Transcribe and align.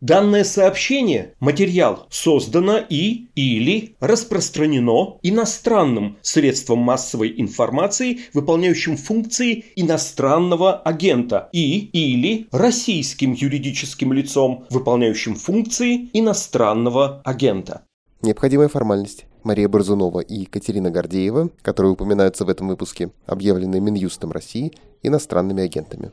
Данное 0.00 0.44
сообщение, 0.44 1.34
материал, 1.40 2.06
создано 2.08 2.78
и 2.78 3.26
или 3.34 3.96
распространено 4.00 5.18
иностранным 5.22 6.16
средством 6.22 6.78
массовой 6.78 7.34
информации, 7.38 8.20
выполняющим 8.32 8.96
функции 8.96 9.66
иностранного 9.76 10.74
агента 10.80 11.50
и 11.52 11.90
или 11.92 12.48
российским 12.50 13.32
юридическим 13.32 14.14
лицом, 14.14 14.64
выполняющим 14.70 15.34
функции 15.34 16.08
иностранного 16.14 17.20
агента. 17.22 17.82
Необходимая 18.22 18.68
формальность. 18.68 19.26
Мария 19.42 19.68
Борзунова 19.68 20.20
и 20.20 20.40
Екатерина 20.40 20.90
Гордеева, 20.90 21.50
которые 21.62 21.92
упоминаются 21.92 22.46
в 22.46 22.48
этом 22.48 22.68
выпуске, 22.68 23.10
объявлены 23.26 23.80
Минюстом 23.80 24.32
России 24.32 24.72
иностранными 25.02 25.62
агентами. 25.62 26.10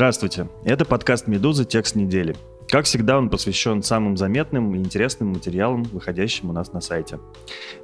Здравствуйте, 0.00 0.48
это 0.64 0.86
подкаст 0.86 1.26
«Медуза. 1.26 1.66
Текст 1.66 1.94
недели». 1.94 2.34
Как 2.68 2.86
всегда, 2.86 3.18
он 3.18 3.28
посвящен 3.28 3.82
самым 3.82 4.16
заметным 4.16 4.74
и 4.74 4.78
интересным 4.78 5.28
материалам, 5.28 5.82
выходящим 5.82 6.48
у 6.48 6.54
нас 6.54 6.72
на 6.72 6.80
сайте. 6.80 7.18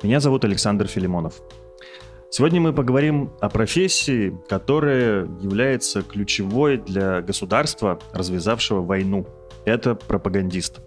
Меня 0.02 0.18
зовут 0.18 0.42
Александр 0.42 0.86
Филимонов. 0.86 1.42
Сегодня 2.30 2.58
мы 2.58 2.72
поговорим 2.72 3.32
о 3.40 3.50
профессии, 3.50 4.34
которая 4.48 5.28
является 5.42 6.00
ключевой 6.00 6.78
для 6.78 7.20
государства, 7.20 7.98
развязавшего 8.14 8.80
войну. 8.80 9.26
Это 9.66 9.94
пропагандист. 9.94 10.80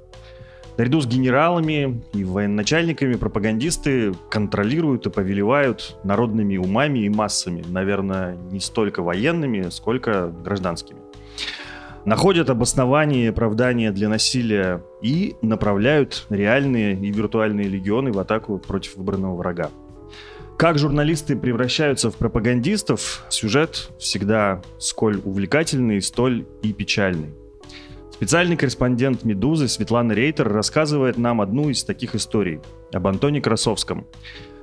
Наряду 0.80 1.00
с 1.00 1.06
генералами 1.06 2.02
и 2.12 2.24
военачальниками 2.24 3.14
пропагандисты 3.14 4.16
контролируют 4.32 5.06
и 5.06 5.12
повелевают 5.12 5.96
народными 6.04 6.58
умами 6.58 7.06
и 7.06 7.10
массами, 7.10 7.64
наверное, 7.68 8.36
не 8.50 8.60
столько 8.60 9.04
военными, 9.04 9.70
сколько 9.70 10.34
гражданскими 10.44 10.99
находят 12.06 12.50
обоснование 12.50 13.26
и 13.26 13.30
оправдание 13.30 13.92
для 13.92 14.10
насилия 14.10 14.84
и 15.02 15.36
направляют 15.42 16.26
реальные 16.30 16.96
и 16.96 17.12
виртуальные 17.12 17.68
легионы 17.68 18.12
в 18.12 18.20
атаку 18.20 18.58
против 18.58 18.96
выбранного 18.96 19.36
врага. 19.36 19.70
Как 20.58 20.78
журналисты 20.78 21.38
превращаются 21.38 22.12
в 22.12 22.18
пропагандистов, 22.18 23.24
сюжет 23.30 23.92
всегда 23.98 24.62
сколь 24.78 25.22
увлекательный, 25.24 26.02
столь 26.02 26.46
и 26.62 26.74
печальный. 26.74 27.30
Специальный 28.12 28.58
корреспондент 28.58 29.24
«Медузы» 29.24 29.70
Светлана 29.70 30.12
Рейтер 30.12 30.52
рассказывает 30.52 31.18
нам 31.18 31.40
одну 31.40 31.70
из 31.70 31.86
таких 31.86 32.16
историй 32.16 32.60
об 32.92 33.08
Антоне 33.08 33.40
Красовском, 33.40 34.06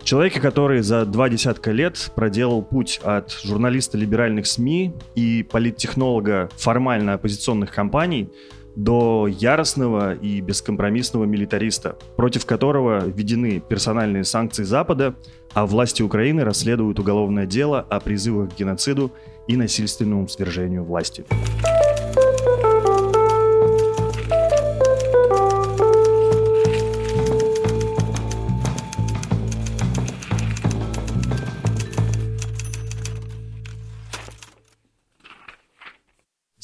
Человека, 0.06 0.38
который 0.40 0.82
за 0.82 1.04
два 1.04 1.28
десятка 1.28 1.72
лет 1.72 2.12
проделал 2.14 2.62
путь 2.62 3.00
от 3.02 3.32
журналиста 3.42 3.98
либеральных 3.98 4.46
СМИ 4.46 4.94
и 5.16 5.42
политтехнолога 5.42 6.48
формально 6.54 7.14
оппозиционных 7.14 7.72
компаний 7.72 8.30
до 8.76 9.26
яростного 9.26 10.14
и 10.14 10.40
бескомпромиссного 10.40 11.24
милитариста, 11.24 11.98
против 12.14 12.46
которого 12.46 13.04
введены 13.04 13.58
персональные 13.58 14.22
санкции 14.22 14.62
Запада, 14.62 15.16
а 15.54 15.66
власти 15.66 16.02
Украины 16.02 16.44
расследуют 16.44 17.00
уголовное 17.00 17.46
дело 17.46 17.80
о 17.80 17.98
призывах 17.98 18.54
к 18.54 18.56
геноциду 18.56 19.10
и 19.48 19.56
насильственному 19.56 20.28
свержению 20.28 20.84
власти. 20.84 21.24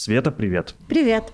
Света, 0.03 0.33
привет. 0.33 0.75
Привет. 0.89 1.33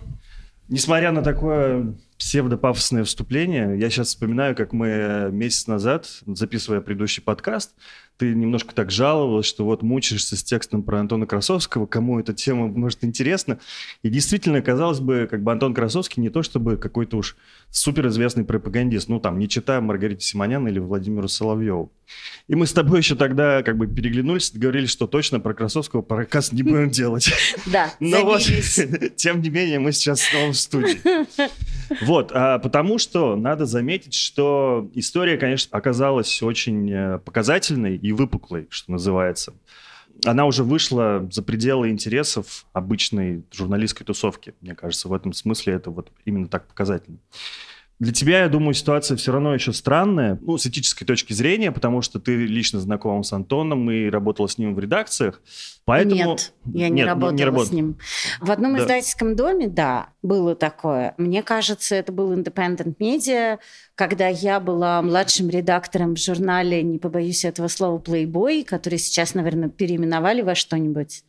Несмотря 0.69 1.11
на 1.11 1.23
такое 1.23 1.95
псевдопафосное 2.19 3.05
вступление, 3.05 3.79
я 3.79 3.91
сейчас 3.91 4.09
вспоминаю, 4.09 4.57
как 4.57 4.73
мы 4.73 5.29
месяц 5.33 5.67
назад, 5.67 6.09
записывая 6.27 6.81
предыдущий 6.81 7.23
подкаст, 7.23 7.73
ты 8.19 8.35
немножко 8.35 8.75
так 8.75 8.91
жаловалась, 8.91 9.47
что 9.47 9.65
вот 9.65 9.83
мучаешься 9.83 10.37
с 10.37 10.43
текстом 10.43 10.83
про 10.83 10.99
Антона 10.99 11.25
Красовского, 11.25 11.87
кому 11.87 12.19
эта 12.19 12.35
тема 12.35 12.67
может 12.67 13.05
интересна. 13.05 13.61
И 14.03 14.09
действительно, 14.09 14.61
казалось 14.61 14.99
бы, 14.99 15.29
как 15.31 15.45
бы 15.45 15.53
Антон 15.53 15.73
Красовский 15.73 16.21
не 16.21 16.29
то 16.29 16.43
чтобы 16.43 16.77
какой-то 16.77 17.19
уж 17.19 17.37
суперизвестный 17.71 18.45
пропагандист, 18.45 19.09
ну 19.09 19.21
там, 19.21 19.39
не 19.39 19.49
читая 19.49 19.81
Маргарите 19.81 20.27
Симонян 20.27 20.67
или 20.67 20.81
Владимиру 20.81 21.29
Соловьеву. 21.29 21.93
И 22.49 22.57
мы 22.57 22.67
с 22.67 22.73
тобой 22.73 22.99
еще 22.99 23.15
тогда 23.15 23.63
как 23.63 23.77
бы 23.77 23.87
переглянулись 23.87 24.51
и 24.53 24.59
говорили, 24.59 24.87
что 24.87 25.07
точно 25.07 25.39
про 25.39 25.55
Красовского 25.55 26.03
проказ 26.03 26.51
не 26.51 26.65
будем 26.65 26.91
делать. 26.91 27.31
Да, 27.67 27.95
Но 28.01 28.25
вот, 28.25 28.43
тем 29.17 29.43
не 29.43 29.51
менее, 29.51 29.79
мы 29.79 29.93
сейчас 29.93 30.23
снова 30.23 30.53
в 30.53 30.57
студии. 30.57 30.99
Вот, 32.01 32.33
а 32.35 32.59
потому 32.59 32.99
что 32.99 33.37
надо 33.37 33.67
заметить, 33.67 34.15
что 34.15 34.91
история, 34.95 35.37
конечно, 35.37 35.77
оказалась 35.77 36.43
очень 36.43 36.91
э, 36.91 37.19
показательной 37.19 37.97
и 37.97 38.13
выпуклой, 38.13 38.67
что 38.71 38.93
называется. 38.93 39.55
Она 40.25 40.47
уже 40.47 40.65
вышла 40.65 41.27
за 41.31 41.43
пределы 41.43 41.91
интересов 41.91 42.67
обычной 42.73 43.45
журналистской 43.53 44.05
тусовки. 44.05 44.55
Мне 44.61 44.75
кажется, 44.75 45.09
в 45.09 45.13
этом 45.13 45.33
смысле 45.33 45.75
это 45.75 45.91
вот 45.91 46.11
именно 46.25 46.49
так 46.49 46.67
показательно. 46.67 47.19
Для 47.99 48.13
тебя, 48.13 48.43
я 48.43 48.49
думаю, 48.49 48.75
ситуация 48.75 49.17
все 49.17 49.33
равно 49.33 49.55
еще 49.55 49.73
странная, 49.73 50.39
ну, 50.41 50.57
с 50.57 50.67
этической 50.67 51.05
точки 51.05 51.33
зрения, 51.33 51.73
потому 51.73 52.01
что 52.01 52.21
ты 52.21 52.47
лично 52.47 52.79
знаком 52.79 53.25
с 53.25 53.33
Антоном 53.33 53.91
и 53.91 54.09
работала 54.09 54.47
с 54.47 54.57
ним 54.57 54.75
в 54.75 54.79
редакциях. 54.79 55.43
Поэтому... 55.89 56.33
Нет, 56.33 56.53
я 56.75 56.91
не, 56.91 56.97
Нет, 56.97 57.07
работала 57.07 57.33
не 57.33 57.45
работ... 57.47 57.69
с 57.69 57.73
ним. 57.73 57.97
В 58.41 58.51
одном 58.51 58.77
да. 58.77 58.83
издательском 58.83 59.35
доме, 59.35 59.69
да, 59.69 60.11
было 60.21 60.55
такое. 60.55 61.15
Мне 61.17 61.43
кажется, 61.43 61.95
это 61.95 62.13
был 62.13 62.31
Independent 62.35 62.97
Media, 62.99 63.59
когда 63.95 64.29
я 64.29 64.61
была 64.61 65.01
младшим 65.01 65.49
редактором 65.49 66.15
в 66.15 66.19
журнале, 66.19 66.83
не 66.83 66.99
побоюсь 66.99 67.47
этого 67.47 67.69
слова, 67.69 67.99
Playboy, 67.99 68.65
который 68.65 68.99
сейчас, 68.99 69.33
наверное, 69.33 69.71
переименовали 69.71 70.43
во 70.43 70.55
что-нибудь. 70.55 71.25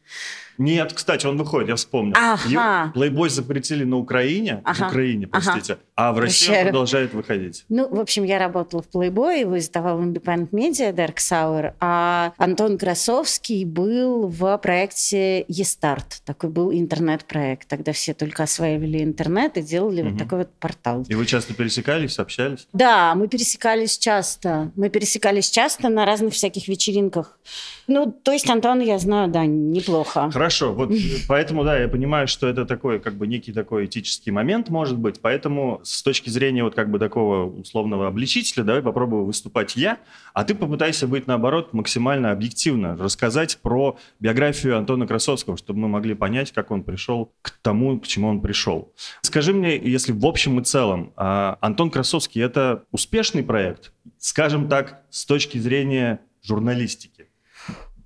Нет, 0.59 0.91
кстати, 0.91 1.25
он 1.25 1.37
выходит, 1.37 1.69
я 1.69 1.75
вспомнил. 1.77 2.15
Ага. 2.17 2.91
Плейбой 2.93 3.29
запретили 3.29 3.85
на 3.85 3.95
Украине, 3.95 4.61
ага. 4.65 4.85
в 4.85 4.87
Украине, 4.89 5.25
простите, 5.25 5.73
ага. 5.73 5.81
а 5.95 6.11
в 6.11 6.19
России 6.19 6.53
он 6.53 6.63
продолжает 6.65 7.13
выходить. 7.13 7.63
Ну, 7.69 7.87
в 7.87 7.97
общем, 7.97 8.25
я 8.25 8.37
работала 8.39 8.83
в 8.83 8.93
Playboy, 8.93 9.39
его 9.39 9.57
издавал 9.57 10.01
Independent 10.01 10.49
Media, 10.49 10.93
Dark 10.93 11.15
Sour, 11.15 11.75
а 11.79 12.33
Антон 12.37 12.77
Красовский 12.77 13.63
был 13.63 14.27
в 14.27 14.48
проекте 14.57 15.43
eStart, 15.43 16.21
такой 16.25 16.49
был 16.49 16.71
интернет-проект. 16.71 17.67
Тогда 17.67 17.91
все 17.91 18.13
только 18.13 18.43
осваивали 18.43 19.03
интернет 19.03 19.57
и 19.57 19.61
делали 19.61 20.01
угу. 20.01 20.09
вот 20.09 20.19
такой 20.19 20.37
вот 20.39 20.49
портал. 20.59 21.05
И 21.07 21.15
вы 21.15 21.25
часто 21.25 21.53
пересекались, 21.53 22.19
общались? 22.19 22.67
Да, 22.73 23.13
мы 23.15 23.27
пересекались 23.27 23.97
часто. 23.97 24.71
Мы 24.75 24.89
пересекались 24.89 25.49
часто 25.49 25.89
на 25.89 26.05
разных 26.05 26.33
всяких 26.33 26.67
вечеринках. 26.67 27.39
Ну, 27.87 28.11
то 28.11 28.31
есть 28.31 28.49
Антона 28.49 28.81
я 28.81 28.99
знаю, 28.99 29.29
да, 29.29 29.45
неплохо. 29.45 30.29
Хорошо, 30.31 30.73
вот 30.73 30.91
поэтому, 31.27 31.63
да, 31.63 31.77
я 31.79 31.87
понимаю, 31.87 32.27
что 32.27 32.47
это 32.47 32.65
такой, 32.65 32.99
как 32.99 33.15
бы 33.15 33.27
некий 33.27 33.51
такой 33.51 33.85
этический 33.85 34.31
момент 34.31 34.69
может 34.69 34.97
быть, 34.97 35.19
поэтому 35.21 35.81
с 35.83 36.03
точки 36.03 36.29
зрения 36.29 36.63
вот 36.63 36.75
как 36.75 36.89
бы 36.89 36.99
такого 36.99 37.45
условного 37.49 38.07
обличителя, 38.07 38.63
давай 38.63 38.81
попробую 38.81 39.25
выступать 39.25 39.75
я, 39.75 39.97
а 40.33 40.43
ты 40.43 40.55
попытайся 40.55 41.07
быть, 41.07 41.27
наоборот, 41.27 41.73
максимально 41.73 42.31
объективно, 42.31 42.95
рассказать 42.95 43.57
про 43.61 43.97
биографию 44.19 44.38
Антона 44.77 45.05
Красовского, 45.07 45.57
чтобы 45.57 45.79
мы 45.79 45.87
могли 45.87 46.15
понять, 46.15 46.51
как 46.51 46.71
он 46.71 46.83
пришел 46.83 47.33
к 47.41 47.51
тому, 47.61 47.99
к 47.99 48.07
чему 48.07 48.29
он 48.29 48.41
пришел. 48.41 48.93
Скажи 49.21 49.53
мне, 49.53 49.77
если 49.77 50.11
в 50.11 50.25
общем 50.25 50.59
и 50.59 50.63
целом, 50.63 51.13
а 51.15 51.57
Антон 51.61 51.89
Красовский– 51.89 52.41
это 52.43 52.85
успешный 52.91 53.43
проект, 53.43 53.93
скажем 54.17 54.69
так, 54.69 55.03
с 55.09 55.25
точки 55.25 55.57
зрения 55.57 56.21
журналистики? 56.41 57.18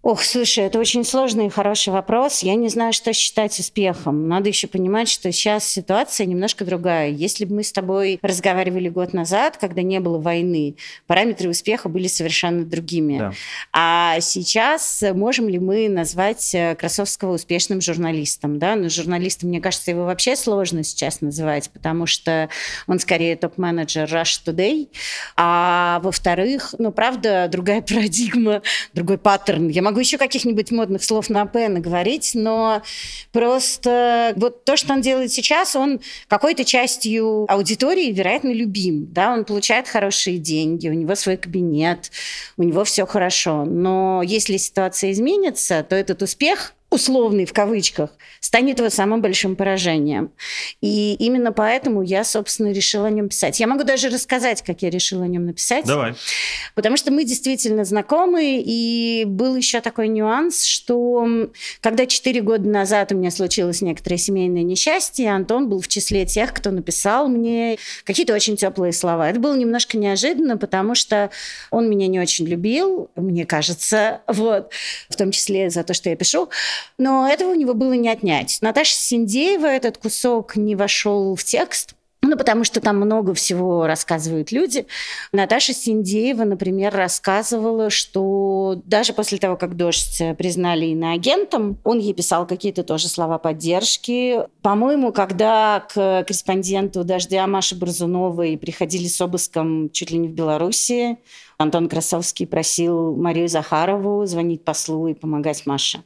Ох, 0.03 0.21
слушай, 0.21 0.65
это 0.65 0.79
очень 0.79 1.05
сложный 1.05 1.45
и 1.45 1.49
хороший 1.49 1.93
вопрос. 1.93 2.43
Я 2.43 2.55
не 2.55 2.67
знаю, 2.67 2.91
что 2.91 3.13
считать 3.13 3.57
успехом. 3.57 4.27
Надо 4.27 4.49
еще 4.49 4.67
понимать, 4.67 5.07
что 5.07 5.31
сейчас 5.31 5.63
ситуация 5.63 6.25
немножко 6.25 6.65
другая. 6.65 7.09
Если 7.09 7.45
бы 7.45 7.55
мы 7.55 7.63
с 7.63 7.71
тобой 7.71 8.19
разговаривали 8.21 8.89
год 8.89 9.13
назад, 9.13 9.55
когда 9.55 9.81
не 9.81 10.01
было 10.01 10.19
войны, 10.19 10.75
параметры 11.07 11.49
успеха 11.49 11.87
были 11.87 12.07
совершенно 12.07 12.65
другими. 12.65 13.17
Да. 13.17 13.33
А 13.71 14.19
сейчас 14.19 15.01
можем 15.13 15.47
ли 15.47 15.57
мы 15.57 15.87
назвать 15.87 16.53
э, 16.53 16.75
Красовского 16.75 17.35
успешным 17.35 17.79
журналистом? 17.79 18.59
Да? 18.59 18.75
Но 18.75 18.83
ну, 18.83 18.89
журналистом, 18.89 19.47
мне 19.47 19.61
кажется, 19.61 19.91
его 19.91 20.03
вообще 20.03 20.35
сложно 20.35 20.83
сейчас 20.83 21.21
называть, 21.21 21.69
потому 21.69 22.07
что 22.07 22.49
он 22.87 22.99
скорее 22.99 23.37
топ-менеджер 23.37 24.03
Rush 24.03 24.41
Today. 24.45 24.89
А 25.37 26.01
во-вторых, 26.03 26.75
ну, 26.77 26.91
правда, 26.91 27.47
другая 27.49 27.81
парадигма, 27.87 28.63
другой 28.93 29.17
паттерн. 29.17 29.69
Я 29.69 29.81
могу 29.81 29.92
могу 29.93 29.99
еще 29.99 30.17
каких-нибудь 30.17 30.71
модных 30.71 31.03
слов 31.03 31.29
на 31.29 31.45
«п» 31.45 31.69
наговорить, 31.69 32.31
но 32.33 32.81
просто 33.31 34.33
вот 34.37 34.65
то, 34.65 34.75
что 34.75 34.93
он 34.93 35.01
делает 35.01 35.31
сейчас, 35.31 35.75
он 35.75 35.99
какой-то 36.27 36.65
частью 36.65 37.45
аудитории, 37.47 38.11
вероятно, 38.11 38.51
любим. 38.51 39.13
Да? 39.13 39.31
Он 39.31 39.45
получает 39.45 39.87
хорошие 39.87 40.39
деньги, 40.39 40.89
у 40.89 40.93
него 40.93 41.13
свой 41.13 41.37
кабинет, 41.37 42.09
у 42.57 42.63
него 42.63 42.83
все 42.85 43.05
хорошо. 43.05 43.65
Но 43.65 44.23
если 44.23 44.57
ситуация 44.57 45.11
изменится, 45.11 45.85
то 45.87 45.95
этот 45.95 46.23
успех 46.23 46.73
условный 46.93 47.45
в 47.45 47.53
кавычках, 47.53 48.11
станет 48.39 48.77
его 48.77 48.89
самым 48.89 49.21
большим 49.21 49.55
поражением. 49.55 50.31
И 50.79 51.15
именно 51.15 51.51
поэтому 51.51 52.03
я, 52.03 52.23
собственно, 52.23 52.71
решила 52.71 53.07
о 53.07 53.09
нем 53.09 53.29
писать. 53.29 53.59
Я 53.59 53.65
могу 53.65 53.83
даже 53.83 54.09
рассказать, 54.09 54.61
как 54.61 54.83
я 54.83 54.91
решила 54.91 55.23
о 55.23 55.27
нем 55.27 55.45
написать. 55.47 55.85
Давай. 55.85 56.13
Потому 56.75 56.95
что 56.95 57.11
мы 57.11 57.23
действительно 57.23 57.83
знакомы, 57.83 58.61
и 58.63 59.23
был 59.25 59.55
еще 59.55 59.81
такой 59.81 60.07
нюанс, 60.07 60.63
что 60.65 61.27
когда 61.81 62.05
четыре 62.05 62.41
года 62.41 62.69
назад 62.69 63.11
у 63.11 63.15
меня 63.15 63.31
случилось 63.31 63.81
некоторое 63.81 64.17
семейное 64.17 64.63
несчастье, 64.63 65.31
Антон 65.31 65.69
был 65.69 65.81
в 65.81 65.87
числе 65.87 66.25
тех, 66.27 66.53
кто 66.53 66.69
написал 66.69 67.27
мне 67.27 67.77
какие-то 68.03 68.35
очень 68.35 68.55
теплые 68.55 68.93
слова. 68.93 69.29
Это 69.29 69.39
было 69.39 69.55
немножко 69.55 69.97
неожиданно, 69.97 70.57
потому 70.57 70.93
что 70.93 71.31
он 71.71 71.89
меня 71.89 72.07
не 72.07 72.19
очень 72.19 72.45
любил, 72.45 73.09
мне 73.15 73.45
кажется, 73.47 74.21
вот, 74.27 74.71
в 75.09 75.15
том 75.15 75.31
числе 75.31 75.71
за 75.71 75.83
то, 75.83 75.95
что 75.95 76.09
я 76.09 76.15
пишу. 76.15 76.49
Но 76.97 77.27
этого 77.27 77.51
у 77.51 77.55
него 77.55 77.73
было 77.73 77.93
не 77.93 78.09
отнять. 78.09 78.57
Наташа 78.61 78.95
Синдеева 78.95 79.67
этот 79.67 79.97
кусок 79.97 80.55
не 80.55 80.75
вошел 80.75 81.35
в 81.35 81.43
текст, 81.43 81.95
ну, 82.23 82.37
потому 82.37 82.63
что 82.63 82.79
там 82.79 82.95
много 82.95 83.33
всего 83.33 83.85
рассказывают 83.85 84.53
люди. 84.53 84.87
Наташа 85.33 85.73
Синдеева, 85.73 86.45
например, 86.45 86.95
рассказывала, 86.95 87.89
что 87.89 88.81
даже 88.85 89.11
после 89.11 89.37
того, 89.39 89.57
как 89.57 89.75
«Дождь» 89.75 90.21
признали 90.37 90.85
иноагентом, 90.85 91.77
он 91.83 91.99
ей 91.99 92.13
писал 92.13 92.47
какие-то 92.47 92.83
тоже 92.83 93.09
слова 93.09 93.39
поддержки. 93.39 94.39
По-моему, 94.61 95.11
когда 95.11 95.85
к 95.89 96.23
корреспонденту 96.23 97.03
«Дождя» 97.03 97.45
Маше 97.45 97.75
Борзуновой 97.75 98.57
приходили 98.57 99.07
с 99.07 99.19
обыском 99.19 99.89
чуть 99.89 100.11
ли 100.11 100.17
не 100.17 100.29
в 100.29 100.31
Белоруссии, 100.31 101.17
Антон 101.63 101.89
Красовский 101.89 102.45
просил 102.45 103.15
Марию 103.15 103.47
Захарову 103.47 104.25
звонить 104.25 104.63
послу 104.63 105.07
и 105.07 105.13
помогать 105.13 105.65
Маше. 105.65 106.03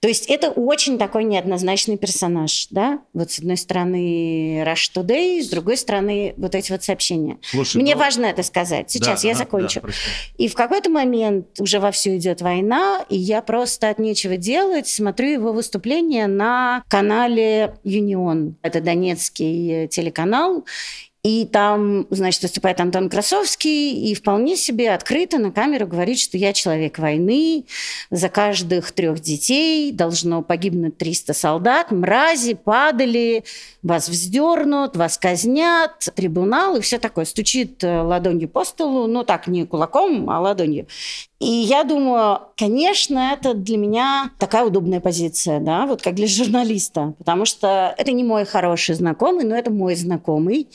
То 0.00 0.08
есть 0.08 0.26
это 0.26 0.50
очень 0.50 0.98
такой 0.98 1.24
неоднозначный 1.24 1.96
персонаж, 1.96 2.68
да? 2.70 3.00
Вот 3.12 3.30
с 3.30 3.38
одной 3.38 3.56
стороны 3.56 4.62
Rush 4.62 4.92
Today, 4.94 5.42
с 5.42 5.48
другой 5.48 5.76
стороны 5.76 6.34
вот 6.36 6.54
эти 6.54 6.70
вот 6.70 6.84
сообщения. 6.84 7.38
Слушай, 7.42 7.82
Мне 7.82 7.94
ну... 7.94 8.00
важно 8.00 8.26
это 8.26 8.42
сказать. 8.42 8.90
Сейчас 8.90 9.22
да, 9.22 9.28
я 9.28 9.34
ага, 9.34 9.44
закончу. 9.44 9.80
Да, 9.80 9.88
и 10.36 10.48
в 10.48 10.54
какой-то 10.54 10.90
момент 10.90 11.46
уже 11.58 11.80
вовсю 11.80 12.16
идет 12.16 12.40
война, 12.42 13.04
и 13.08 13.16
я 13.16 13.42
просто 13.42 13.88
от 13.88 13.98
нечего 13.98 14.36
делать 14.36 14.88
смотрю 14.88 15.28
его 15.28 15.52
выступление 15.52 16.26
на 16.26 16.82
канале 16.88 17.76
Юнион. 17.82 18.56
Это 18.62 18.80
донецкий 18.80 19.88
телеканал. 19.88 20.64
И 21.24 21.46
там, 21.46 22.06
значит, 22.10 22.42
выступает 22.42 22.80
Антон 22.80 23.08
Красовский 23.10 24.10
и 24.10 24.14
вполне 24.14 24.56
себе 24.56 24.92
открыто 24.92 25.38
на 25.38 25.50
камеру 25.50 25.86
говорит, 25.86 26.20
что 26.20 26.38
я 26.38 26.52
человек 26.52 26.98
войны, 26.98 27.66
за 28.10 28.28
каждых 28.28 28.92
трех 28.92 29.18
детей 29.20 29.90
должно 29.90 30.42
погибнуть 30.42 30.96
300 30.96 31.34
солдат, 31.34 31.90
мрази 31.90 32.54
падали, 32.54 33.44
вас 33.82 34.08
вздернут, 34.08 34.96
вас 34.96 35.18
казнят, 35.18 35.92
трибунал 36.14 36.76
и 36.76 36.80
все 36.80 36.98
такое. 36.98 37.24
Стучит 37.24 37.82
э, 37.82 38.00
ладонью 38.00 38.48
по 38.48 38.64
столу, 38.64 39.06
ну 39.08 39.24
так, 39.24 39.48
не 39.48 39.66
кулаком, 39.66 40.30
а 40.30 40.40
ладонью. 40.40 40.86
И 41.40 41.46
я 41.46 41.84
думаю, 41.84 42.40
конечно, 42.56 43.32
это 43.32 43.54
для 43.54 43.76
меня 43.76 44.32
такая 44.38 44.64
удобная 44.64 44.98
позиция, 44.98 45.60
да, 45.60 45.86
вот 45.86 46.02
как 46.02 46.16
для 46.16 46.26
журналиста, 46.26 47.14
потому 47.18 47.44
что 47.44 47.94
это 47.96 48.10
не 48.10 48.24
мой 48.24 48.44
хороший 48.44 48.96
знакомый, 48.96 49.44
но 49.44 49.54
это 49.54 49.70
мой 49.70 49.94
знакомый. 49.94 50.68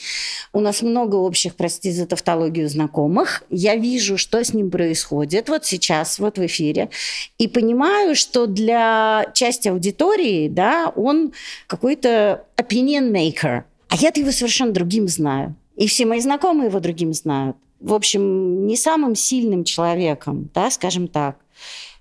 У 0.53 0.59
нас 0.59 0.81
много 0.81 1.15
общих, 1.15 1.55
прости 1.55 1.91
за 1.91 2.05
тавтологию, 2.05 2.69
знакомых. 2.69 3.43
Я 3.49 3.75
вижу, 3.75 4.17
что 4.17 4.43
с 4.43 4.53
ним 4.53 4.69
происходит 4.71 5.49
вот 5.49 5.65
сейчас, 5.65 6.19
вот 6.19 6.37
в 6.37 6.45
эфире, 6.45 6.89
и 7.37 7.47
понимаю, 7.47 8.15
что 8.15 8.47
для 8.47 9.25
части 9.33 9.67
аудитории, 9.67 10.47
да, 10.47 10.91
он 10.95 11.33
какой-то 11.67 12.45
opinion 12.57 13.11
maker, 13.11 13.63
а 13.89 13.95
я-то 13.95 14.19
его 14.19 14.31
совершенно 14.31 14.71
другим 14.71 15.07
знаю. 15.07 15.55
И 15.75 15.87
все 15.87 16.05
мои 16.05 16.19
знакомые 16.19 16.67
его 16.67 16.79
другим 16.79 17.13
знают 17.13 17.57
в 17.83 17.93
общем, 17.93 18.65
не 18.65 18.77
самым 18.77 19.13
сильным 19.13 19.65
человеком, 19.65 20.49
да, 20.53 20.71
скажем 20.71 21.09
так. 21.09 21.35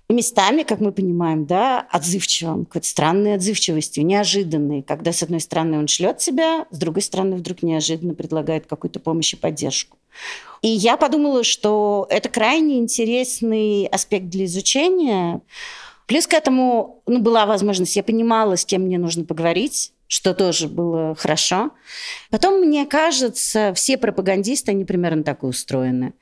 Местами, 0.09 0.63
как 0.63 0.79
мы 0.81 0.91
понимаем, 0.91 1.45
да, 1.45 1.87
отзывчивым, 1.89 2.65
какой-то 2.65 2.87
странной 2.87 3.35
отзывчивостью, 3.35 4.05
неожиданной, 4.05 4.83
когда, 4.83 5.13
с 5.13 5.23
одной 5.23 5.39
стороны, 5.39 5.79
он 5.79 5.87
шлет 5.87 6.21
себя, 6.21 6.65
с 6.71 6.77
другой 6.77 7.01
стороны, 7.01 7.37
вдруг 7.37 7.63
неожиданно 7.63 8.13
предлагает 8.13 8.67
какую-то 8.67 8.99
помощь 8.99 9.33
и 9.33 9.37
поддержку. 9.37 9.97
И 10.61 10.67
я 10.67 10.97
подумала, 10.97 11.43
что 11.43 12.05
это 12.09 12.29
крайне 12.29 12.79
интересный 12.79 13.85
аспект 13.87 14.27
для 14.27 14.45
изучения. 14.45 15.41
Плюс 16.05 16.27
к 16.27 16.33
этому 16.33 17.01
ну, 17.07 17.19
была 17.19 17.45
возможность, 17.45 17.95
я 17.95 18.03
понимала, 18.03 18.57
с 18.57 18.65
кем 18.65 18.83
мне 18.83 18.97
нужно 18.97 19.23
поговорить, 19.23 19.93
что 20.07 20.33
тоже 20.33 20.67
было 20.67 21.15
хорошо. 21.15 21.71
Потом, 22.29 22.61
мне 22.61 22.85
кажется, 22.85 23.73
все 23.75 23.97
пропагандисты, 23.97 24.71
они 24.71 24.85
примерно 24.85 25.23
так 25.23 25.43
и 25.43 25.47
устроены, 25.47 26.13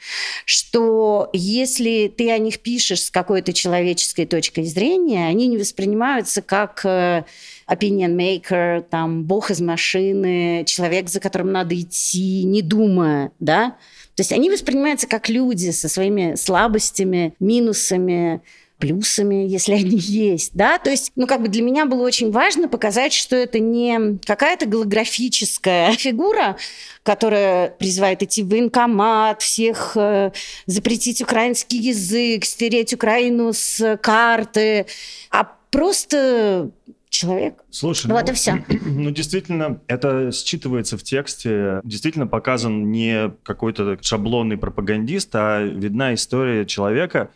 что 0.45 1.29
если 1.33 2.07
ты 2.07 2.31
о 2.31 2.37
них 2.37 2.59
пишешь 2.59 3.03
с 3.03 3.11
какой-то 3.11 3.53
человеческой 3.53 4.25
точкой 4.25 4.63
зрения, 4.63 5.27
они 5.27 5.47
не 5.47 5.57
воспринимаются 5.57 6.41
как 6.41 6.85
э, 6.85 7.25
opinion 7.67 8.15
maker, 8.15 8.81
там, 8.81 9.23
бог 9.23 9.51
из 9.51 9.61
машины, 9.61 10.63
человек, 10.65 11.09
за 11.09 11.19
которым 11.19 11.51
надо 11.51 11.79
идти, 11.79 12.43
не 12.43 12.61
думая, 12.61 13.31
да? 13.39 13.77
То 14.15 14.21
есть 14.21 14.33
они 14.33 14.49
воспринимаются 14.49 15.07
как 15.07 15.29
люди 15.29 15.71
со 15.71 15.87
своими 15.87 16.35
слабостями, 16.35 17.33
минусами, 17.39 18.41
плюсами, 18.81 19.47
если 19.47 19.73
они 19.73 19.97
есть, 19.97 20.51
да, 20.53 20.77
то 20.79 20.89
есть, 20.89 21.11
ну, 21.15 21.27
как 21.27 21.41
бы 21.41 21.47
для 21.47 21.61
меня 21.61 21.85
было 21.85 22.01
очень 22.01 22.31
важно 22.31 22.67
показать, 22.67 23.13
что 23.13 23.35
это 23.35 23.59
не 23.59 24.19
какая-то 24.25 24.65
голографическая 24.65 25.91
фигура, 25.97 26.57
которая 27.03 27.69
призывает 27.69 28.23
идти 28.23 28.43
в 28.43 28.49
военкомат, 28.49 29.41
всех 29.41 29.93
э, 29.95 30.31
запретить 30.65 31.21
украинский 31.21 31.79
язык, 31.79 32.43
стереть 32.43 32.93
Украину 32.93 33.53
с 33.53 33.97
карты, 34.01 34.85
а 35.29 35.43
просто 35.69 36.71
человек. 37.11 37.63
Слушай, 37.69 38.07
ну, 38.07 38.15
вот 38.15 38.29
и 38.29 38.33
все. 38.33 38.65
Ну, 38.85 39.11
действительно, 39.11 39.81
это 39.87 40.29
считывается 40.29 40.97
в 40.97 41.03
тексте. 41.03 41.81
Действительно 41.83 42.25
показан 42.25 42.91
не 42.91 43.31
какой-то 43.43 43.97
шаблонный 44.01 44.57
пропагандист, 44.57 45.29
а 45.35 45.61
видна 45.61 46.13
история 46.13 46.65
человека, 46.65 47.29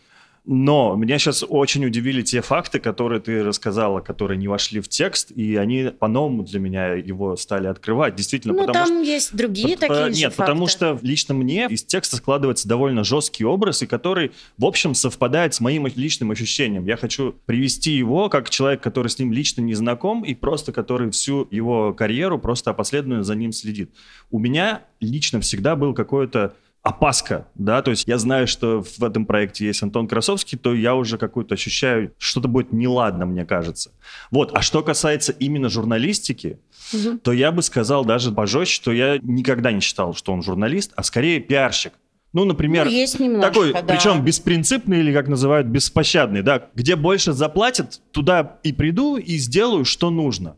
но 0.46 0.96
меня 0.96 1.18
сейчас 1.18 1.44
очень 1.48 1.86
удивили 1.86 2.22
те 2.22 2.42
факты, 2.42 2.80
которые 2.80 3.20
ты 3.20 3.44
рассказала, 3.44 4.00
которые 4.00 4.38
не 4.38 4.48
вошли 4.48 4.80
в 4.80 4.88
текст, 4.88 5.32
и 5.32 5.56
они 5.56 5.92
по-новому 5.98 6.44
для 6.44 6.60
меня 6.60 6.94
его 6.94 7.36
стали 7.36 7.68
открывать. 7.68 8.16
Действительно, 8.16 8.54
ну, 8.54 8.60
потому 8.66 8.74
там 8.74 8.88
что... 8.88 9.04
есть 9.04 9.36
другие 9.36 9.76
по- 9.76 9.88
такие 9.88 10.10
Нет, 10.10 10.32
же 10.32 10.38
потому 10.38 10.68
факты. 10.68 10.98
что 10.98 11.00
лично 11.02 11.34
мне 11.34 11.68
из 11.70 11.84
текста 11.84 12.18
складывается 12.18 12.68
довольно 12.68 13.04
жесткий 13.04 13.44
образ, 13.44 13.82
и 13.82 13.88
который, 13.88 14.32
в 14.58 14.66
общем, 14.66 14.94
совпадает 14.94 15.54
с 15.54 15.62
моим 15.62 15.88
личным 15.88 16.32
ощущением. 16.32 16.86
Я 16.86 16.98
хочу 16.98 17.36
привести 17.46 17.92
его 17.92 18.30
как 18.30 18.50
человек, 18.50 18.82
который 18.82 19.08
с 19.08 19.18
ним 19.18 19.34
лично 19.34 19.62
не 19.62 19.74
знаком, 19.74 20.24
и 20.24 20.34
просто 20.36 20.72
который 20.72 21.10
всю 21.12 21.48
его 21.50 21.94
карьеру 21.94 22.38
просто 22.40 22.72
опоследованно 22.72 23.24
за 23.24 23.36
ним 23.36 23.52
следит. 23.52 23.90
У 24.32 24.40
меня 24.40 24.84
лично 25.00 25.40
всегда 25.42 25.76
был 25.76 25.94
какой-то 25.94 26.54
опаска, 26.86 27.48
да, 27.56 27.82
то 27.82 27.90
есть 27.90 28.08
я 28.08 28.20
знаю, 28.20 28.46
что 28.46 28.84
в 28.84 29.04
этом 29.04 29.26
проекте 29.26 29.66
есть 29.66 29.82
Антон 29.82 30.08
Красовский, 30.08 30.56
то 30.56 30.72
я 30.76 30.94
уже 30.94 31.18
какую-то 31.18 31.56
ощущаю, 31.56 32.14
что-то 32.20 32.48
будет 32.48 32.72
неладно, 32.72 33.26
мне 33.26 33.44
кажется. 33.44 33.92
Вот, 34.30 34.52
а 34.56 34.62
что 34.62 34.84
касается 34.84 35.32
именно 35.32 35.68
журналистики, 35.68 36.60
угу. 36.94 37.18
то 37.18 37.32
я 37.32 37.52
бы 37.52 37.64
сказал 37.64 38.06
даже 38.06 38.32
пожестче, 38.32 38.76
что 38.76 38.92
я 38.92 39.18
никогда 39.18 39.72
не 39.72 39.80
считал, 39.80 40.14
что 40.14 40.32
он 40.32 40.44
журналист, 40.44 40.94
а 40.96 41.02
скорее 41.02 41.40
пиарщик. 41.40 41.94
Ну, 42.34 42.46
например, 42.46 42.86
ну, 42.86 42.92
есть 42.92 43.20
немножко, 43.20 43.48
такой, 43.48 43.74
да. 43.74 43.82
причем 43.82 44.24
беспринципный 44.24 45.00
или, 45.00 45.12
как 45.12 45.28
называют, 45.28 45.66
беспощадный, 45.66 46.44
да, 46.44 46.68
где 46.76 46.96
больше 46.96 47.34
заплатят, 47.34 48.00
туда 48.12 48.60
и 48.62 48.74
приду 48.74 49.18
и 49.18 49.38
сделаю, 49.38 49.86
что 49.86 50.12
нужно. 50.12 50.56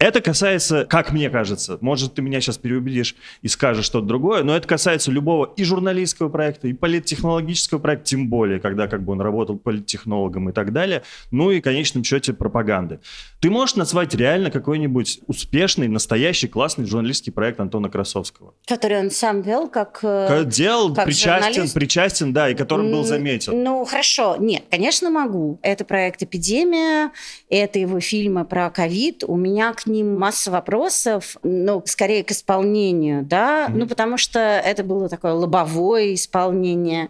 Это 0.00 0.20
касается, 0.20 0.84
как 0.84 1.10
мне 1.10 1.28
кажется, 1.28 1.76
может, 1.80 2.14
ты 2.14 2.22
меня 2.22 2.40
сейчас 2.40 2.56
переубедишь 2.56 3.16
и 3.42 3.48
скажешь 3.48 3.84
что-то 3.84 4.06
другое, 4.06 4.44
но 4.44 4.56
это 4.56 4.68
касается 4.68 5.10
любого 5.10 5.52
и 5.56 5.64
журналистского 5.64 6.28
проекта, 6.28 6.68
и 6.68 6.72
политтехнологического 6.72 7.80
проекта, 7.80 8.06
тем 8.06 8.28
более, 8.28 8.60
когда 8.60 8.86
как 8.86 9.02
бы 9.02 9.14
он 9.14 9.20
работал 9.20 9.58
политтехнологом 9.58 10.50
и 10.50 10.52
так 10.52 10.72
далее, 10.72 11.02
ну 11.32 11.50
и, 11.50 11.60
в 11.60 11.64
конечном 11.64 12.04
счете, 12.04 12.32
пропаганды. 12.32 13.00
Ты 13.40 13.50
можешь 13.50 13.74
назвать 13.74 14.14
реально 14.14 14.52
какой-нибудь 14.52 15.18
успешный, 15.26 15.88
настоящий, 15.88 16.46
классный 16.46 16.86
журналистский 16.86 17.32
проект 17.32 17.58
Антона 17.58 17.90
Красовского? 17.90 18.54
Который 18.68 19.00
он 19.00 19.10
сам 19.10 19.42
вел 19.42 19.68
как 19.68 19.98
э, 20.04 20.44
Делал, 20.46 20.94
как 20.94 21.06
причастен, 21.06 21.42
журналист? 21.42 21.74
причастен, 21.74 22.32
да, 22.32 22.48
и 22.50 22.54
которым 22.54 22.92
был 22.92 23.02
заметен. 23.02 23.64
Ну, 23.64 23.84
хорошо. 23.84 24.36
Нет, 24.38 24.62
конечно, 24.70 25.10
могу. 25.10 25.58
Это 25.62 25.84
проект 25.84 26.22
«Эпидемия», 26.22 27.10
это 27.50 27.80
его 27.80 27.98
фильмы 27.98 28.44
про 28.44 28.70
ковид. 28.70 29.24
У 29.26 29.36
меня 29.36 29.72
к 29.72 29.87
ним 29.88 30.18
масса 30.18 30.50
вопросов, 30.50 31.36
ну, 31.42 31.82
скорее 31.86 32.24
к 32.24 32.30
исполнению, 32.30 33.24
да, 33.24 33.66
Мгм. 33.68 33.78
ну, 33.78 33.86
потому 33.86 34.16
что 34.16 34.38
это 34.38 34.84
было 34.84 35.08
такое 35.08 35.32
лобовое 35.32 36.14
исполнение. 36.14 37.08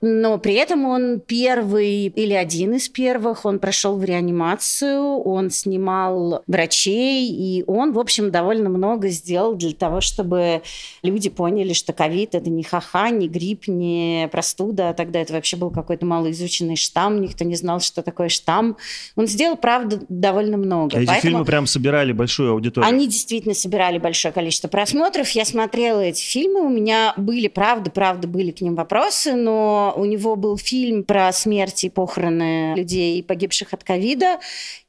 Но 0.00 0.38
при 0.38 0.54
этом 0.54 0.84
он 0.84 1.20
первый 1.20 2.06
или 2.06 2.32
один 2.32 2.74
из 2.74 2.88
первых, 2.88 3.44
он 3.44 3.58
прошел 3.58 3.96
в 3.96 4.04
реанимацию, 4.04 5.02
он 5.02 5.50
снимал 5.50 6.42
врачей, 6.46 7.28
и 7.30 7.64
он, 7.66 7.92
в 7.92 7.98
общем, 7.98 8.30
довольно 8.30 8.68
много 8.68 9.08
сделал 9.08 9.54
для 9.54 9.72
того, 9.72 10.00
чтобы 10.00 10.62
люди 11.02 11.28
поняли, 11.28 11.72
что 11.72 11.92
ковид– 11.92 12.30
это 12.34 12.50
не 12.50 12.62
ха-ха, 12.62 13.10
не 13.10 13.28
грипп, 13.28 13.68
не 13.68 14.28
простуда. 14.32 14.94
Тогда 14.96 15.20
это 15.20 15.32
вообще 15.32 15.56
был 15.56 15.70
какой-то 15.70 16.06
малоизученный 16.06 16.76
штамм, 16.76 17.20
никто 17.20 17.44
не 17.44 17.56
знал, 17.56 17.80
что 17.80 18.02
такое 18.02 18.28
штамм. 18.28 18.76
Он 19.16 19.26
сделал, 19.26 19.56
правда, 19.56 20.00
довольно 20.08 20.56
много. 20.56 20.96
А 20.96 21.00
эти 21.00 21.06
Поэтому 21.06 21.20
фильмы 21.32 21.44
прям 21.44 21.66
собирали 21.66 22.12
большую 22.20 22.52
аудиторию. 22.52 22.86
Они 22.86 23.06
действительно 23.06 23.54
собирали 23.54 23.96
большое 23.98 24.32
количество 24.32 24.68
просмотров. 24.68 25.30
Я 25.30 25.46
смотрела 25.46 26.00
эти 26.00 26.22
фильмы, 26.22 26.60
у 26.60 26.68
меня 26.68 27.14
были, 27.16 27.48
правда, 27.48 27.90
правда, 27.90 28.28
были 28.28 28.50
к 28.50 28.60
ним 28.60 28.74
вопросы, 28.74 29.34
но 29.34 29.94
у 29.96 30.04
него 30.04 30.36
был 30.36 30.58
фильм 30.58 31.02
про 31.04 31.32
смерть 31.32 31.84
и 31.84 31.88
похороны 31.88 32.74
людей, 32.76 33.22
погибших 33.22 33.72
от 33.72 33.84
ковида, 33.84 34.38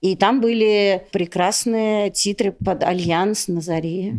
и 0.01 0.17
там 0.17 0.41
были 0.41 1.05
прекрасные 1.11 2.09
титры 2.09 2.51
под 2.51 2.83
«Альянс 2.83 3.47
на 3.47 3.61
заре». 3.61 4.13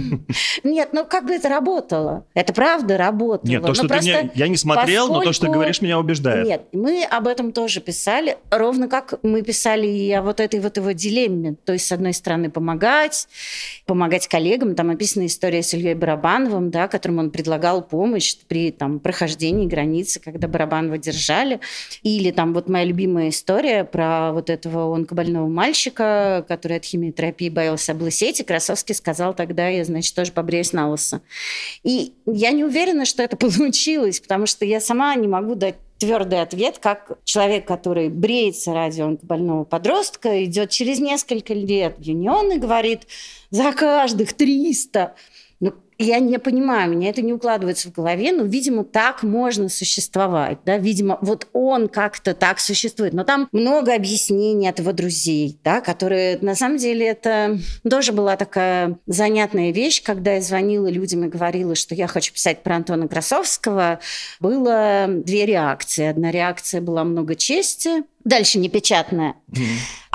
Нет, 0.64 0.88
ну 0.92 1.04
как 1.04 1.26
бы 1.26 1.34
это 1.34 1.50
работало? 1.50 2.24
Это 2.32 2.54
правда 2.54 2.96
работало. 2.96 3.50
Нет, 3.50 3.62
то, 3.62 3.74
что 3.74 3.86
ты 3.86 3.98
мне... 3.98 4.30
Я 4.34 4.48
не 4.48 4.56
смотрел, 4.56 5.08
но 5.08 5.20
то, 5.20 5.34
что 5.34 5.46
ты 5.46 5.52
говоришь, 5.52 5.82
меня 5.82 5.98
убеждает. 5.98 6.46
нет, 6.46 6.62
мы 6.72 7.04
об 7.04 7.26
этом 7.26 7.52
тоже 7.52 7.82
писали, 7.82 8.38
ровно 8.50 8.88
как 8.88 9.18
мы 9.22 9.42
писали 9.42 9.86
и 9.86 10.10
о 10.12 10.22
вот 10.22 10.40
этой 10.40 10.60
вот 10.60 10.78
его 10.78 10.92
дилемме. 10.92 11.56
То 11.66 11.74
есть, 11.74 11.86
с 11.86 11.92
одной 11.92 12.14
стороны, 12.14 12.45
помогать, 12.48 13.28
помогать 13.86 14.28
коллегам. 14.28 14.74
Там 14.74 14.90
описана 14.90 15.26
история 15.26 15.62
с 15.62 15.74
Ильей 15.74 15.94
Барабановым, 15.94 16.70
да, 16.70 16.88
которому 16.88 17.20
он 17.20 17.30
предлагал 17.30 17.82
помощь 17.82 18.36
при 18.48 18.70
там, 18.70 19.00
прохождении 19.00 19.66
границы, 19.66 20.20
когда 20.20 20.48
Барабанова 20.48 20.98
держали. 20.98 21.60
Или 22.02 22.30
там 22.30 22.54
вот 22.54 22.68
моя 22.68 22.84
любимая 22.84 23.30
история 23.30 23.84
про 23.84 24.32
вот 24.32 24.50
этого 24.50 24.94
онкобольного 24.94 25.48
мальчика, 25.48 26.44
который 26.48 26.78
от 26.78 26.84
химиотерапии 26.84 27.48
боялся 27.48 27.92
облысеть, 27.92 28.40
и 28.40 28.44
Красовский 28.44 28.94
сказал 28.94 29.34
тогда, 29.34 29.68
я, 29.68 29.84
значит, 29.84 30.14
тоже 30.14 30.32
побреюсь 30.32 30.72
на 30.72 30.90
лысо. 30.90 31.20
И 31.82 32.14
я 32.26 32.50
не 32.50 32.64
уверена, 32.64 33.04
что 33.04 33.22
это 33.22 33.36
получилось, 33.36 34.20
потому 34.20 34.46
что 34.46 34.64
я 34.64 34.80
сама 34.80 35.14
не 35.14 35.28
могу 35.28 35.54
дать 35.54 35.76
твердый 35.98 36.42
ответ, 36.42 36.78
как 36.78 37.18
человек, 37.24 37.66
который 37.66 38.08
бреется 38.08 38.72
ради 38.72 39.00
онкобольного 39.00 39.64
подростка, 39.64 40.44
идет 40.44 40.70
через 40.70 40.98
несколько 40.98 41.54
лет 41.54 41.98
в 41.98 42.02
юнион 42.02 42.52
и 42.52 42.58
говорит, 42.58 43.06
за 43.50 43.72
каждых 43.72 44.32
300. 44.32 45.14
Я 45.98 46.18
не 46.18 46.38
понимаю, 46.38 46.90
меня 46.90 47.08
это 47.08 47.22
не 47.22 47.32
укладывается 47.32 47.88
в 47.88 47.92
голове, 47.92 48.30
но, 48.32 48.44
видимо, 48.44 48.84
так 48.84 49.22
можно 49.22 49.70
существовать, 49.70 50.58
да, 50.66 50.76
видимо, 50.76 51.18
вот 51.22 51.48
он 51.54 51.88
как-то 51.88 52.34
так 52.34 52.60
существует, 52.60 53.14
но 53.14 53.24
там 53.24 53.48
много 53.52 53.94
объяснений 53.94 54.68
от 54.68 54.78
его 54.78 54.92
друзей, 54.92 55.58
да, 55.64 55.80
которые, 55.80 56.38
на 56.42 56.54
самом 56.54 56.76
деле, 56.76 57.06
это 57.06 57.58
тоже 57.88 58.12
была 58.12 58.36
такая 58.36 58.98
занятная 59.06 59.70
вещь, 59.70 60.02
когда 60.02 60.34
я 60.34 60.42
звонила 60.42 60.88
людям 60.88 61.24
и 61.24 61.28
говорила, 61.28 61.74
что 61.74 61.94
я 61.94 62.06
хочу 62.08 62.32
писать 62.34 62.62
про 62.62 62.76
Антона 62.76 63.08
Красовского, 63.08 64.00
было 64.38 65.06
две 65.08 65.46
реакции. 65.46 66.06
Одна 66.06 66.30
реакция 66.30 66.82
была 66.82 67.04
много 67.04 67.36
чести, 67.36 68.04
дальше 68.26 68.58
непечатная, 68.58 69.36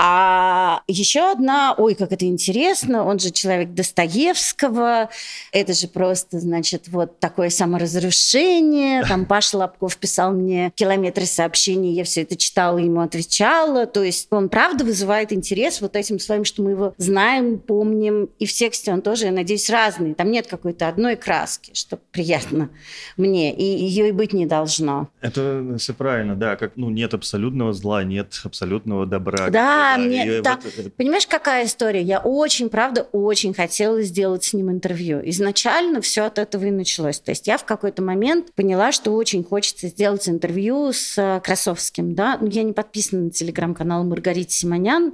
а 0.03 0.82
еще 0.88 1.32
одна, 1.32 1.75
ой, 1.77 1.94
как 1.94 2.12
это 2.12 2.25
интересно, 2.25 3.06
он 3.06 3.20
же 3.20 3.30
человек 3.30 3.74
Достоевского, 3.74 5.10
это 5.51 5.74
же 5.74 5.88
просто, 5.88 6.39
значит, 6.39 6.88
вот 6.88 7.20
такое 7.20 7.51
саморазрушение. 7.51 9.03
Там 9.03 9.25
Паша 9.25 9.60
Лобков 9.60 9.98
писал 9.98 10.32
мне 10.32 10.72
километры 10.74 11.25
сообщений, 11.25 11.94
я 11.94 12.03
все 12.03 12.24
это 12.24 12.36
читала, 12.36 12.80
ему 12.80 13.01
отвечала. 13.01 13.86
То 13.86 14.01
есть 14.01 14.27
он 14.32 14.50
правда 14.50 14.84
вызывает 14.84 15.32
интерес 15.34 15.82
вот 15.82 15.96
этим 15.96 16.18
своим, 16.18 16.46
что 16.46 16.63
мы 16.63 16.72
его 16.72 16.96
знаем, 16.98 17.60
помним. 17.60 18.30
И 18.39 18.48
в 18.48 18.53
тексте 18.53 18.91
он 18.91 19.03
тоже, 19.03 19.25
я 19.25 19.32
надеюсь, 19.32 19.70
разный. 19.70 20.15
Там 20.15 20.32
нет 20.32 20.48
какой-то 20.48 20.88
одной 20.88 21.15
краски, 21.15 21.75
что 21.75 21.98
приятно 22.12 22.72
мне. 23.18 23.53
И 23.53 23.63
ее 23.63 24.10
и 24.10 24.12
быть 24.12 24.34
не 24.34 24.48
должно. 24.48 25.10
Это 25.22 25.75
все 25.77 25.94
правильно, 25.94 26.36
да. 26.36 26.56
Как, 26.56 26.72
ну, 26.75 26.89
нет 26.89 27.13
абсолютного 27.13 27.72
зла, 27.72 28.00
нет 28.03 28.39
абсолютного 28.43 29.05
добра. 29.05 29.50
Да, 29.50 29.98
мне- 29.98 30.39
и 30.39 30.41
да. 30.41 30.60
вот 30.63 30.74
это- 30.77 30.89
Понимаешь, 30.91 31.27
какая 31.27 31.65
история? 31.65 32.01
Я 32.01 32.20
очень, 32.20 32.70
правда, 32.70 33.08
очень 33.12 33.53
хотела 33.53 34.01
сделать 34.01 34.43
с 34.43 34.53
ним 34.53 34.70
интервью. 34.72 35.22
Изначально 35.25 36.01
все 36.01 36.24
от 36.25 36.38
этого 36.39 36.65
и 36.65 36.72
началось. 36.72 37.20
То 37.20 37.31
есть 37.31 37.48
я 37.48 37.58
в 37.58 37.65
какой-то 37.65 38.01
момент 38.01 38.53
поняла, 38.55 38.91
что 38.91 39.12
очень 39.15 39.43
хочется 39.43 39.88
сделать 39.88 40.27
интервью 40.29 40.91
с 40.93 41.17
э, 41.17 41.39
Красовским. 41.43 42.13
Да? 42.15 42.38
Ну, 42.41 42.48
я 42.48 42.63
не 42.63 42.74
подписана 42.74 43.24
на 43.24 43.29
телеграм-канал 43.31 44.03
Маргариты 44.03 44.51
Симонян, 44.51 45.13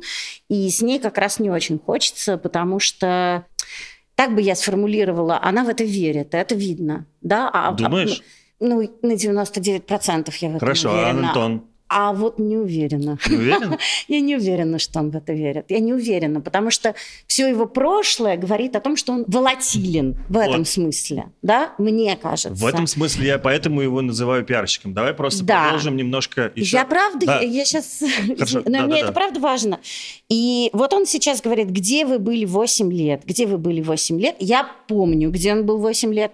и 0.50 0.70
с 0.70 0.82
ней 0.82 1.00
как 1.00 1.17
раз 1.17 1.39
не 1.39 1.50
очень 1.50 1.79
хочется, 1.79 2.38
потому 2.38 2.79
что 2.79 3.46
так 4.15 4.34
бы 4.34 4.41
я 4.41 4.56
сформулировала, 4.56 5.39
она 5.41 5.63
в 5.63 5.70
это 5.70 5.84
верит, 5.84 6.34
это 6.34 6.56
видно. 6.56 7.06
Да? 7.22 7.50
А- 7.53 7.70
а- 7.70 7.72
Думаешь? 7.74 8.22
ну, 8.60 8.82
на 9.01 9.15
99% 9.15 10.36
я 10.41 10.48
в 10.48 10.56
этом 10.56 10.60
Хорошо, 10.60 10.89
а 10.89 10.94
уверена. 10.94 11.27
Антон? 11.27 11.63
А 11.89 12.12
вот 12.13 12.38
не 12.39 12.58
уверена. 12.58 13.17
Не 13.29 13.38
уверен? 13.38 13.77
Я 14.08 14.20
не 14.20 14.36
уверена, 14.36 14.79
что 14.79 15.00
он 15.00 15.12
в 15.12 15.15
это 15.15 15.34
верит. 15.34 15.65
Я 15.70 15.79
не 15.79 15.94
уверена, 15.94 16.41
потому 16.41 16.70
что 16.72 16.96
все 17.27 17.48
его 17.48 17.65
прошлое 17.65 18.36
говорит 18.38 18.75
о 18.75 18.79
том, 18.82 18.98
что 18.98 19.13
он 19.13 19.24
волатилен 19.27 20.17
в 20.29 20.38
этом 20.38 20.60
Вот. 20.60 20.67
смысле. 20.67 21.32
Да, 21.41 21.74
мне 21.77 22.15
кажется. 22.17 22.51
В 22.53 22.65
этом 22.65 22.88
смысле 22.88 23.27
я 23.27 23.38
поэтому 23.39 23.82
его 23.82 24.01
называю 24.01 24.44
пиарщиком. 24.44 24.94
Давай 24.94 25.13
просто 25.13 25.44
Да. 25.46 25.63
продолжим 25.63 25.96
немножко 25.96 26.51
еще. 26.56 26.77
Я 26.77 26.86
правда, 26.86 27.25
Да. 27.25 27.39
я, 27.41 27.63
сейчас... 27.65 28.01
Хорошо, 28.36 28.62
Но 28.65 28.72
да, 28.72 28.82
мне 28.84 28.89
да, 28.96 28.98
это 28.98 29.08
да. 29.08 29.13
правда 29.13 29.39
важно. 29.39 29.79
И 30.29 30.70
вот 30.74 30.94
он 30.94 31.06
сейчас 31.06 31.41
говорит, 31.41 31.70
где 31.70 32.06
вы 32.06 32.20
были 32.20 32.46
8 32.46 32.91
лет? 32.91 33.22
Где 33.25 33.46
вы 33.46 33.58
были 33.58 33.82
8 33.82 34.20
лет? 34.20 34.36
Я 34.39 34.70
помню, 34.88 35.29
где 35.32 35.53
он 35.53 35.65
был 35.65 35.77
8 35.77 36.13
лет. 36.13 36.32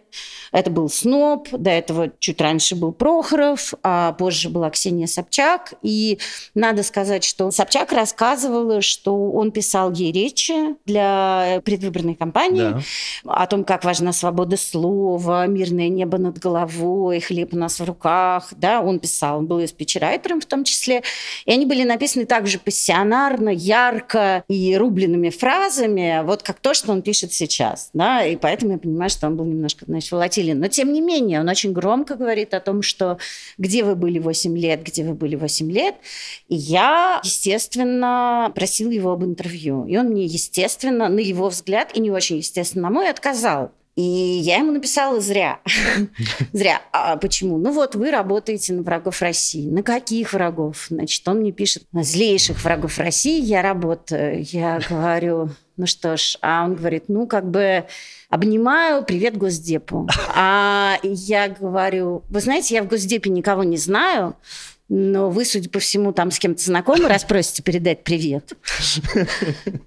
Это 0.51 0.69
был 0.72 0.89
Сноб, 0.89 1.50
до 1.51 1.69
этого 1.69 2.12
чуть 2.19 2.39
раньше 2.41 2.75
был 2.75 2.91
Прохоров, 2.91 3.74
а 3.83 4.13
позже 4.13 4.50
была 4.50 4.69
Ксения 4.69 5.07
Собчак. 5.07 5.42
И 5.81 6.19
надо 6.53 6.83
сказать, 6.83 7.23
что 7.23 7.51
Собчак 7.51 7.91
рассказывала, 7.91 8.81
что 8.81 9.31
он 9.31 9.51
писал 9.51 9.91
ей 9.91 10.12
речи 10.12 10.53
для 10.85 11.62
предвыборной 11.65 12.15
кампании 12.15 12.75
Да. 13.23 13.33
о 13.43 13.47
том, 13.47 13.63
как 13.63 13.83
важна 13.83 14.13
свобода 14.13 14.57
слова, 14.57 15.45
мирное 15.47 15.89
небо 15.89 16.17
над 16.17 16.39
головой, 16.39 17.19
хлеб 17.19 17.53
у 17.53 17.57
нас 17.57 17.79
в 17.79 17.85
руках. 17.85 18.50
Да, 18.57 18.81
он 18.81 19.00
писал, 19.00 19.39
он 19.39 19.47
был 19.47 19.59
и 19.59 19.67
спичрайтером 19.67 20.41
в 20.41 20.45
том 20.45 20.63
числе. 20.63 21.03
И 21.45 21.51
они 21.51 21.65
были 21.65 21.83
написаны 21.83 22.25
также 22.25 22.59
пассионарно, 22.59 23.50
ярко 23.50 24.43
и 24.47 24.75
рубленными 24.77 25.29
фразами, 25.29 26.21
вот 26.23 26.43
как 26.43 26.59
то, 26.59 26.73
что 26.73 26.91
он 26.91 27.01
пишет 27.01 27.33
сейчас. 27.33 27.89
Да? 27.93 28.25
И 28.25 28.35
поэтому 28.35 28.73
я 28.73 28.77
понимаю, 28.77 29.09
что 29.09 29.27
он 29.27 29.35
был 29.35 29.45
немножко, 29.45 29.85
значит, 29.85 30.12
волатилен. 30.12 30.59
Но 30.59 30.67
тем 30.67 30.91
не 30.93 31.01
менее, 31.01 31.39
он 31.39 31.50
очень 31.50 31.73
громко 31.73 32.15
говорит 32.15 32.53
о 32.53 32.59
том, 32.59 32.81
что 32.81 33.17
где 33.57 33.83
вы 33.83 33.95
были 33.95 34.19
8 34.19 34.57
лет, 34.57 34.83
где 34.83 35.03
вы 35.03 35.13
были 35.13 35.32
8 35.35 35.71
лет. 35.71 35.95
И 36.47 36.55
я, 36.55 37.21
естественно, 37.23 38.51
просила 38.55 38.91
его 38.91 39.11
об 39.11 39.23
интервью. 39.23 39.85
И 39.85 39.97
он 39.97 40.07
мне, 40.07 40.25
естественно, 40.25 41.09
на 41.09 41.19
его 41.19 41.49
взгляд, 41.49 41.91
и 41.95 41.99
не 41.99 42.11
очень 42.11 42.37
естественно, 42.37 42.83
на 42.83 42.89
мой, 42.89 43.09
отказал. 43.09 43.71
И 43.95 44.01
я 44.01 44.57
ему 44.57 44.71
написала 44.71 45.21
зря. 45.21 45.59
Зря. 46.53 46.81
А 46.91 47.15
почему? 47.17 47.57
Ну 47.57 47.71
вот, 47.71 47.93
вы 47.93 48.09
работаете 48.09 48.73
на 48.73 48.81
врагов 48.81 49.21
России. 49.21 49.69
На 49.69 49.83
каких 49.83 50.33
врагов? 50.33 50.87
Значит, 50.89 51.27
он 51.27 51.39
мне 51.39 51.51
пишет, 51.51 51.83
на 51.91 52.03
злейших 52.03 52.63
врагов 52.63 52.97
России 52.97 53.39
я 53.39 53.61
работаю. 53.61 54.43
Я 54.43 54.81
говорю, 54.89 55.51
ну 55.77 55.85
что 55.85 56.17
ж, 56.17 56.37
а 56.41 56.65
он 56.65 56.73
говорит, 56.73 57.05
ну 57.07 57.27
как 57.27 57.49
бы 57.49 57.85
обнимаю, 58.29 59.03
привет 59.03 59.37
Госдепу. 59.37 60.07
А 60.35 60.97
я 61.03 61.49
говорю, 61.49 62.23
вы 62.29 62.39
знаете, 62.39 62.73
я 62.73 62.83
в 62.83 62.87
Госдепе 62.87 63.29
никого 63.29 63.63
не 63.63 63.77
знаю, 63.77 64.35
но 64.95 65.31
вы, 65.31 65.43
судя 65.43 65.71
по 65.71 65.79
всему, 65.79 66.13
там 66.13 66.29
с 66.29 66.38
кем-то 66.38 66.63
знакомы, 66.63 67.07
раз 67.07 67.23
просите 67.23 67.63
передать 67.63 68.03
привет. 68.03 68.53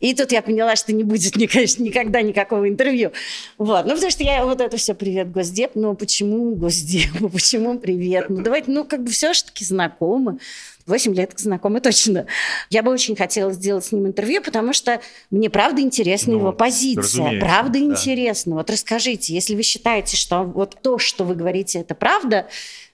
И 0.01 0.15
тут 0.15 0.33
я 0.33 0.43
поняла, 0.43 0.75
что 0.75 0.93
не 0.93 1.05
будет, 1.05 1.35
конечно, 1.53 1.81
никогда 1.85 2.23
никакого 2.23 2.69
интервью. 2.69 3.13
Вот. 3.57 3.87
Ну, 3.87 3.93
потому 3.93 4.11
что 4.11 4.25
я 4.25 4.45
вот 4.45 4.61
это 4.61 4.77
все 4.77 4.95
привет, 4.95 5.31
Госдеп. 5.31 5.73
Ну, 5.77 5.95
почему 5.95 6.57
Госдеп? 6.57 7.31
Почему 7.33 7.79
привет? 7.79 8.29
Ну, 8.29 8.43
давайте, 8.43 8.73
ну, 8.73 8.85
как 8.85 9.05
бы 9.05 9.11
все-таки 9.11 9.65
знакомы. 9.65 10.41
8 10.87 11.15
лет 11.15 11.33
знакомы 11.37 11.81
точно. 11.81 12.27
Я 12.71 12.83
бы 12.83 12.93
очень 12.93 13.17
хотела 13.17 13.53
сделать 13.53 13.85
с 13.85 13.93
ним 13.93 14.07
интервью, 14.07 14.43
потому 14.43 14.73
что 14.73 15.01
мне 15.31 15.51
правда 15.51 15.81
интересна 15.81 16.33
ну, 16.33 16.39
его 16.39 16.53
позиция. 16.53 17.41
Правда 17.41 17.73
да. 17.73 17.79
интересно. 17.81 18.55
Вот 18.55 18.71
расскажите, 18.71 19.35
если 19.35 19.55
вы 19.55 19.63
считаете, 19.63 20.17
что 20.17 20.43
вот 20.45 20.77
то, 20.83 20.99
что 20.99 21.25
вы 21.25 21.35
говорите, 21.35 21.81
это 21.81 21.95
правда, 21.95 22.47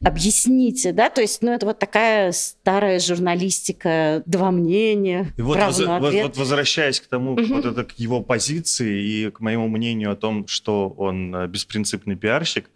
объясните, 0.02 0.92
да, 0.92 1.11
то 1.11 1.20
есть, 1.20 1.42
ну, 1.42 1.52
это 1.52 1.66
вот 1.66 1.78
такая 1.78 2.32
старая 2.32 2.99
журналистика, 2.99 4.22
два 4.26 4.50
мнения, 4.50 5.32
и 5.37 5.42
вот, 5.42 5.58
воз, 5.58 5.78
вот, 5.78 6.14
вот 6.14 6.37
возвращаясь 6.37 7.00
к 7.00 7.06
тому, 7.06 7.32
угу. 7.32 7.44
вот 7.46 7.64
это 7.64 7.84
к 7.84 7.92
его 7.99 8.20
позиции 8.20 9.02
и 9.02 9.30
к 9.30 9.40
моему 9.40 9.68
мнению 9.68 10.12
о 10.12 10.16
том, 10.16 10.46
что 10.49 10.88
он 10.88 11.34
э, 11.34 11.46
беспринципный 11.46 12.16
пиарщик, 12.16 12.70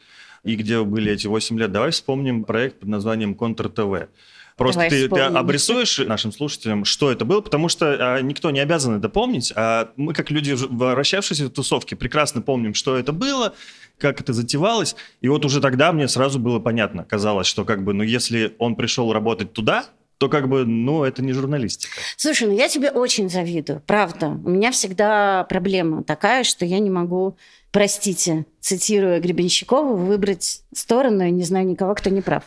и 0.44 0.54
где 0.54 0.82
были 0.84 1.12
эти 1.12 1.26
8 1.26 1.58
лет, 1.58 1.72
давай 1.72 1.90
вспомним 1.90 2.44
проект 2.44 2.80
под 2.80 2.88
названием 2.88 3.34
«Контр-ТВ». 3.34 4.08
Просто 4.56 4.88
ты, 4.88 5.08
ты 5.08 5.20
обрисуешь 5.20 5.98
нашим 5.98 6.32
слушателям, 6.32 6.84
что 6.86 7.12
это 7.12 7.26
было, 7.26 7.42
потому 7.42 7.68
что 7.68 8.14
а, 8.16 8.20
никто 8.22 8.50
не 8.50 8.60
обязан 8.60 8.98
это 8.98 9.10
помнить, 9.10 9.52
а 9.54 9.90
мы, 9.96 10.14
как 10.14 10.30
люди, 10.30 10.52
вращавшиеся 10.52 11.46
в 11.46 11.50
тусовке, 11.50 11.94
прекрасно 11.94 12.40
помним, 12.40 12.72
что 12.72 12.96
это 12.96 13.12
было, 13.12 13.54
как 13.98 14.20
это 14.20 14.32
затевалось. 14.32 14.96
И 15.20 15.28
вот 15.28 15.44
уже 15.44 15.60
тогда 15.60 15.92
мне 15.92 16.08
сразу 16.08 16.38
было 16.38 16.58
понятно, 16.58 17.04
казалось, 17.04 17.46
что 17.46 17.66
как 17.66 17.84
бы, 17.84 17.92
ну, 17.92 18.02
если 18.02 18.54
он 18.58 18.76
пришел 18.76 19.12
работать 19.12 19.52
туда, 19.52 19.84
то 20.18 20.30
как 20.30 20.48
бы, 20.48 20.64
ну, 20.64 21.04
это 21.04 21.22
не 21.22 21.32
журналистика. 21.32 21.98
Слушай, 22.16 22.48
ну 22.48 22.56
я 22.56 22.68
тебе 22.68 22.90
очень 22.90 23.28
завидую, 23.28 23.82
правда. 23.86 24.28
У 24.28 24.48
меня 24.48 24.70
всегда 24.70 25.44
проблема 25.44 26.02
такая, 26.02 26.42
что 26.44 26.64
я 26.64 26.78
не 26.78 26.88
могу 26.88 27.36
простите, 27.76 28.46
цитируя 28.58 29.20
Гребенщикова, 29.20 29.96
выбрать 29.96 30.62
сторону, 30.74 31.24
я 31.24 31.30
не 31.30 31.42
знаю 31.42 31.66
никого, 31.66 31.94
кто 31.94 32.08
не 32.08 32.22
прав. 32.22 32.44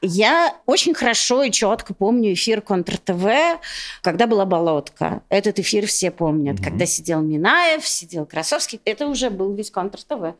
Я 0.00 0.54
очень 0.66 0.94
хорошо 0.94 1.42
и 1.42 1.50
четко 1.50 1.94
помню 1.94 2.32
эфир 2.34 2.60
Контр-ТВ, 2.60 3.58
когда 4.02 4.28
была 4.28 4.46
«Болотка». 4.46 5.22
Этот 5.30 5.58
эфир 5.58 5.88
все 5.88 6.12
помнят. 6.12 6.60
Mm-hmm. 6.60 6.64
Когда 6.64 6.86
сидел 6.86 7.22
Минаев, 7.22 7.84
сидел 7.88 8.24
Красовский, 8.24 8.80
это 8.84 9.08
уже 9.08 9.30
был 9.30 9.52
весь 9.52 9.72
Контр-ТВ. 9.72 10.36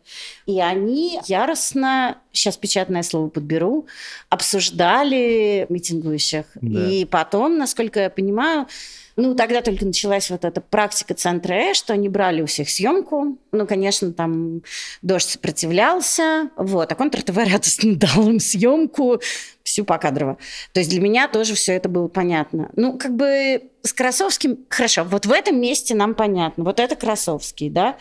И 0.46 0.60
они 0.60 1.18
яростно, 1.26 2.18
сейчас 2.30 2.56
печатное 2.56 3.02
слово 3.02 3.30
подберу, 3.30 3.88
обсуждали 4.28 5.66
митингующих. 5.68 6.46
Да. 6.54 6.88
И 6.88 7.04
потом, 7.04 7.58
насколько 7.58 7.98
я 7.98 8.08
понимаю, 8.08 8.68
ну, 9.18 9.34
тогда 9.34 9.60
только 9.60 9.84
началась 9.84 10.30
вот 10.30 10.46
эта 10.46 10.62
практика 10.62 11.12
центра 11.12 11.58
Э, 11.58 11.74
что 11.74 11.92
они 11.92 12.08
брали 12.08 12.42
у 12.42 12.46
всех 12.46 12.70
съемку. 12.70 13.38
Ну, 13.52 13.66
конечно, 13.66 14.12
там 14.12 14.62
дождь 15.02 15.28
сопротивлялся. 15.28 16.50
Вот. 16.56 16.92
А 16.92 16.94
Контр-ТВ 16.94 17.36
радостно 17.36 17.96
дал 17.96 18.28
им 18.28 18.40
съемку 18.40 19.20
всю 19.62 19.84
покадрово. 19.84 20.38
То 20.72 20.80
есть 20.80 20.90
для 20.90 21.00
меня 21.00 21.28
тоже 21.28 21.54
все 21.54 21.74
это 21.74 21.88
было 21.88 22.08
понятно. 22.08 22.70
Ну, 22.76 22.96
как 22.96 23.14
бы 23.14 23.62
с 23.88 23.92
Красовским, 23.92 24.58
хорошо, 24.68 25.04
вот 25.04 25.26
в 25.26 25.32
этом 25.32 25.60
месте 25.60 25.94
нам 25.94 26.14
понятно, 26.14 26.64
вот 26.64 26.80
это 26.80 26.94
Красовский, 26.96 27.70
да, 27.70 27.96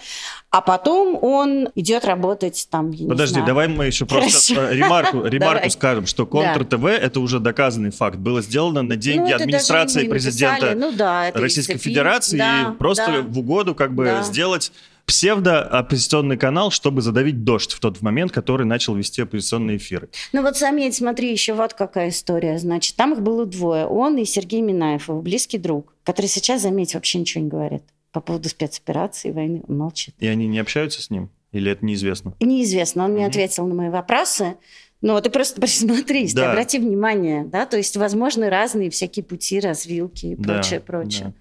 а 0.49 0.61
потом 0.61 1.17
он 1.21 1.69
идет 1.75 2.05
работать 2.05 2.67
там, 2.69 2.91
Подожди, 2.91 3.41
давай 3.41 3.67
мы 3.67 3.85
еще 3.85 4.05
просто 4.05 4.55
хорошо. 4.55 4.73
Э, 4.73 4.75
ремарку, 4.75 5.23
ремарку 5.25 5.69
скажем, 5.69 6.05
что 6.05 6.25
Контр-ТВ 6.25 6.81
да. 6.81 6.91
это 6.91 7.19
уже 7.19 7.39
доказанный 7.39 7.91
факт, 7.91 8.17
было 8.17 8.41
сделано 8.41 8.81
на 8.81 8.95
деньги 8.95 9.31
ну, 9.31 9.35
администрации 9.35 10.07
президента 10.07 10.75
ну, 10.75 10.91
да, 10.91 11.31
Российской 11.33 11.77
Федерации, 11.77 12.37
да, 12.37 12.61
и 12.73 12.77
просто 12.77 13.07
да, 13.07 13.21
в 13.21 13.39
угоду 13.39 13.73
как 13.73 13.93
бы 13.93 14.05
да. 14.05 14.23
сделать 14.23 14.71
псевдо-оппозиционный 15.07 16.37
канал, 16.37 16.69
чтобы 16.69 17.01
задавить 17.01 17.43
дождь 17.43 17.73
в 17.73 17.79
тот 17.79 18.01
момент, 18.01 18.31
который 18.31 18.65
начал 18.65 18.93
вести 18.93 19.21
оппозиционные 19.21 19.77
эфиры. 19.77 20.09
Ну 20.33 20.41
вот 20.41 20.57
заметь, 20.57 20.95
смотри, 20.95 21.31
еще 21.31 21.53
вот 21.53 21.73
какая 21.73 22.09
история. 22.09 22.59
Значит, 22.59 22.95
там 22.95 23.13
их 23.13 23.21
было 23.21 23.45
двое. 23.45 23.85
Он 23.85 24.17
и 24.17 24.25
Сергей 24.25 24.61
Минаев, 24.61 25.07
его 25.07 25.21
близкий 25.21 25.57
друг, 25.57 25.93
который 26.03 26.27
сейчас, 26.27 26.61
заметь, 26.61 26.93
вообще 26.93 27.19
ничего 27.19 27.43
не 27.43 27.49
говорит 27.49 27.83
по 28.11 28.21
поводу 28.21 28.49
спецоперации, 28.49 29.31
войны. 29.31 29.63
Он 29.67 29.77
молчит. 29.77 30.15
И 30.19 30.27
они 30.27 30.47
не 30.47 30.59
общаются 30.59 31.01
с 31.01 31.09
ним? 31.09 31.29
Или 31.51 31.71
это 31.71 31.85
неизвестно? 31.85 32.33
Неизвестно. 32.39 33.05
Он 33.05 33.11
mm-hmm. 33.11 33.17
не 33.17 33.25
ответил 33.25 33.67
на 33.67 33.75
мои 33.75 33.89
вопросы. 33.89 34.57
Ну, 35.01 35.19
ты 35.21 35.29
просто 35.29 35.61
присмотрись, 35.61 36.33
да. 36.33 36.51
обрати 36.51 36.79
внимание, 36.79 37.45
да, 37.45 37.65
то 37.65 37.77
есть 37.77 37.95
возможны 37.97 38.49
разные 38.49 38.89
всякие 38.89 39.23
пути, 39.23 39.59
развилки 39.59 40.27
и 40.27 40.35
прочее, 40.35 40.79
да, 40.79 40.85
прочее. 40.85 41.25
Да. 41.25 41.33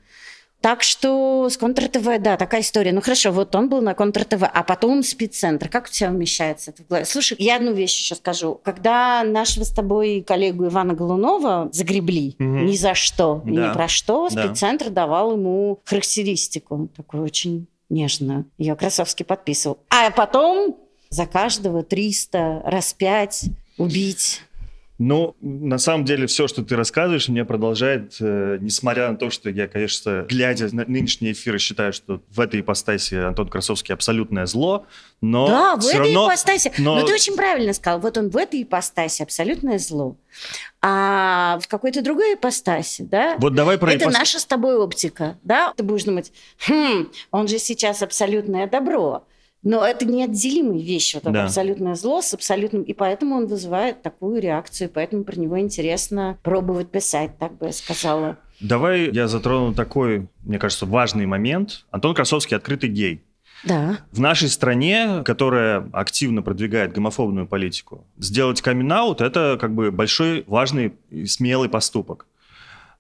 Так 0.60 0.82
что 0.82 1.48
с 1.48 1.56
Контр-ТВ, 1.56 2.18
да, 2.20 2.36
такая 2.36 2.62
история. 2.62 2.92
Ну 2.92 3.00
хорошо, 3.00 3.30
вот 3.30 3.54
он 3.54 3.68
был 3.68 3.82
на 3.82 3.94
Контр-ТВ, 3.94 4.42
а 4.42 4.62
потом 4.62 5.02
спеццентр. 5.02 5.68
Как 5.68 5.86
у 5.86 5.90
тебя 5.90 6.10
вмещается 6.10 6.70
это 6.70 6.82
в 6.82 6.88
голове? 6.88 7.04
Слушай, 7.04 7.36
я 7.38 7.56
одну 7.56 7.72
вещь 7.72 7.98
еще 7.98 8.14
скажу. 8.14 8.60
Когда 8.64 9.22
нашего 9.22 9.64
с 9.64 9.70
тобой 9.70 10.24
коллегу 10.26 10.66
Ивана 10.66 10.94
Голунова 10.94 11.68
загребли 11.72 12.34
угу. 12.38 12.46
ни 12.46 12.76
за 12.76 12.94
что, 12.94 13.42
да. 13.44 13.50
ни 13.50 13.72
про 13.72 13.88
что, 13.88 14.28
спеццентр 14.28 14.86
да. 14.86 15.02
давал 15.02 15.32
ему 15.32 15.80
характеристику 15.84 16.88
такую 16.96 17.22
очень 17.22 17.66
нежную. 17.88 18.46
Ее 18.58 18.74
Красовский 18.74 19.24
подписывал. 19.24 19.78
А 19.90 20.10
потом 20.10 20.76
за 21.10 21.26
каждого 21.26 21.82
300, 21.82 22.62
раз 22.64 22.92
5 22.92 23.44
убить 23.78 24.42
ну, 24.98 25.36
на 25.42 25.76
самом 25.76 26.06
деле, 26.06 26.26
все, 26.26 26.48
что 26.48 26.64
ты 26.64 26.74
рассказываешь, 26.74 27.28
мне 27.28 27.44
продолжает, 27.44 28.16
э, 28.20 28.56
несмотря 28.60 29.10
на 29.10 29.16
то, 29.16 29.28
что 29.28 29.50
я, 29.50 29.68
конечно, 29.68 30.26
глядя 30.28 30.74
на 30.74 30.86
нынешние 30.86 31.32
эфиры, 31.32 31.58
считаю, 31.58 31.92
что 31.92 32.22
в 32.30 32.40
этой 32.40 32.60
ипостаси 32.60 33.14
Антон 33.16 33.48
Красовский 33.48 33.92
абсолютное 33.92 34.46
зло, 34.46 34.86
но 35.20 35.48
Да, 35.48 35.76
в 35.76 35.86
этой 35.86 35.98
равно, 35.98 36.26
ипостаси. 36.26 36.72
Но... 36.78 36.96
но 36.96 37.06
ты 37.06 37.12
очень 37.12 37.36
правильно 37.36 37.74
сказал. 37.74 38.00
Вот 38.00 38.16
он 38.16 38.30
в 38.30 38.36
этой 38.38 38.62
ипостаси 38.62 39.22
абсолютное 39.22 39.78
зло. 39.78 40.16
А 40.80 41.58
в 41.60 41.68
какой-то 41.68 42.02
другой 42.02 42.34
ипостаси, 42.34 43.02
да? 43.02 43.36
Вот 43.38 43.54
давай 43.54 43.76
про 43.76 43.92
Это 43.92 44.04
ипост... 44.04 44.18
наша 44.18 44.38
с 44.38 44.46
тобой 44.46 44.76
оптика, 44.76 45.36
да? 45.42 45.74
Ты 45.76 45.82
будешь 45.82 46.04
думать, 46.04 46.32
хм, 46.66 47.08
он 47.32 47.48
же 47.48 47.58
сейчас 47.58 48.02
абсолютное 48.02 48.66
добро. 48.66 49.24
Но 49.66 49.84
это 49.84 50.06
неотделимые 50.06 50.80
вещи, 50.80 51.16
вот 51.16 51.24
это 51.24 51.32
да. 51.32 51.44
абсолютное 51.46 51.96
зло 51.96 52.22
с 52.22 52.32
абсолютным... 52.32 52.82
И 52.82 52.92
поэтому 52.92 53.34
он 53.34 53.46
вызывает 53.48 54.00
такую 54.00 54.40
реакцию, 54.40 54.88
поэтому 54.88 55.24
про 55.24 55.34
него 55.34 55.58
интересно 55.58 56.38
пробовать 56.44 56.88
писать, 56.88 57.36
так 57.40 57.58
бы 57.58 57.66
я 57.66 57.72
сказала. 57.72 58.38
Давай 58.60 59.10
я 59.10 59.26
затрону 59.26 59.74
такой, 59.74 60.28
мне 60.44 60.60
кажется, 60.60 60.86
важный 60.86 61.26
момент. 61.26 61.84
Антон 61.90 62.14
Красовский 62.14 62.56
открытый 62.56 62.90
гей. 62.90 63.24
Да. 63.64 63.98
В 64.12 64.20
нашей 64.20 64.48
стране, 64.50 65.22
которая 65.24 65.90
активно 65.92 66.42
продвигает 66.42 66.92
гомофобную 66.92 67.48
политику, 67.48 68.06
сделать 68.18 68.62
камин 68.62 68.92
это 69.18 69.58
как 69.60 69.74
бы 69.74 69.90
большой, 69.90 70.44
важный 70.46 70.94
и 71.10 71.26
смелый 71.26 71.68
поступок. 71.68 72.26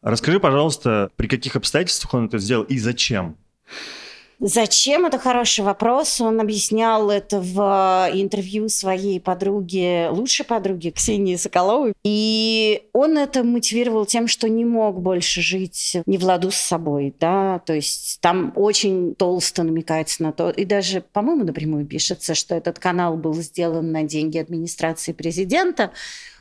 Расскажи, 0.02 0.40
пожалуйста, 0.40 1.10
при 1.14 1.28
каких 1.28 1.54
обстоятельствах 1.54 2.12
он 2.14 2.26
это 2.26 2.38
сделал 2.38 2.64
и 2.64 2.76
зачем? 2.80 3.36
Зачем? 4.38 5.06
Это 5.06 5.18
хороший 5.18 5.64
вопрос. 5.64 6.20
Он 6.20 6.40
объяснял 6.40 7.10
это 7.10 7.40
в 7.40 8.10
э, 8.12 8.20
интервью 8.20 8.68
своей 8.68 9.18
подруги, 9.18 10.08
лучшей 10.10 10.44
подруги 10.44 10.90
Ксении 10.90 11.36
Соколовой. 11.36 11.94
И 12.04 12.82
он 12.92 13.16
это 13.16 13.44
мотивировал 13.44 14.04
тем, 14.04 14.28
что 14.28 14.48
не 14.48 14.66
мог 14.66 15.00
больше 15.00 15.40
жить 15.40 15.96
не 16.04 16.18
в 16.18 16.24
ладу 16.24 16.50
с 16.50 16.56
собой. 16.56 17.14
Да? 17.18 17.60
То 17.60 17.72
есть 17.72 18.18
там 18.20 18.52
очень 18.56 19.14
толсто 19.14 19.62
намекается 19.62 20.22
на 20.22 20.32
то. 20.32 20.50
И 20.50 20.66
даже, 20.66 21.00
по-моему, 21.00 21.44
напрямую 21.44 21.86
пишется, 21.86 22.34
что 22.34 22.54
этот 22.54 22.78
канал 22.78 23.16
был 23.16 23.32
сделан 23.34 23.90
на 23.90 24.02
деньги 24.02 24.36
администрации 24.36 25.12
президента. 25.12 25.92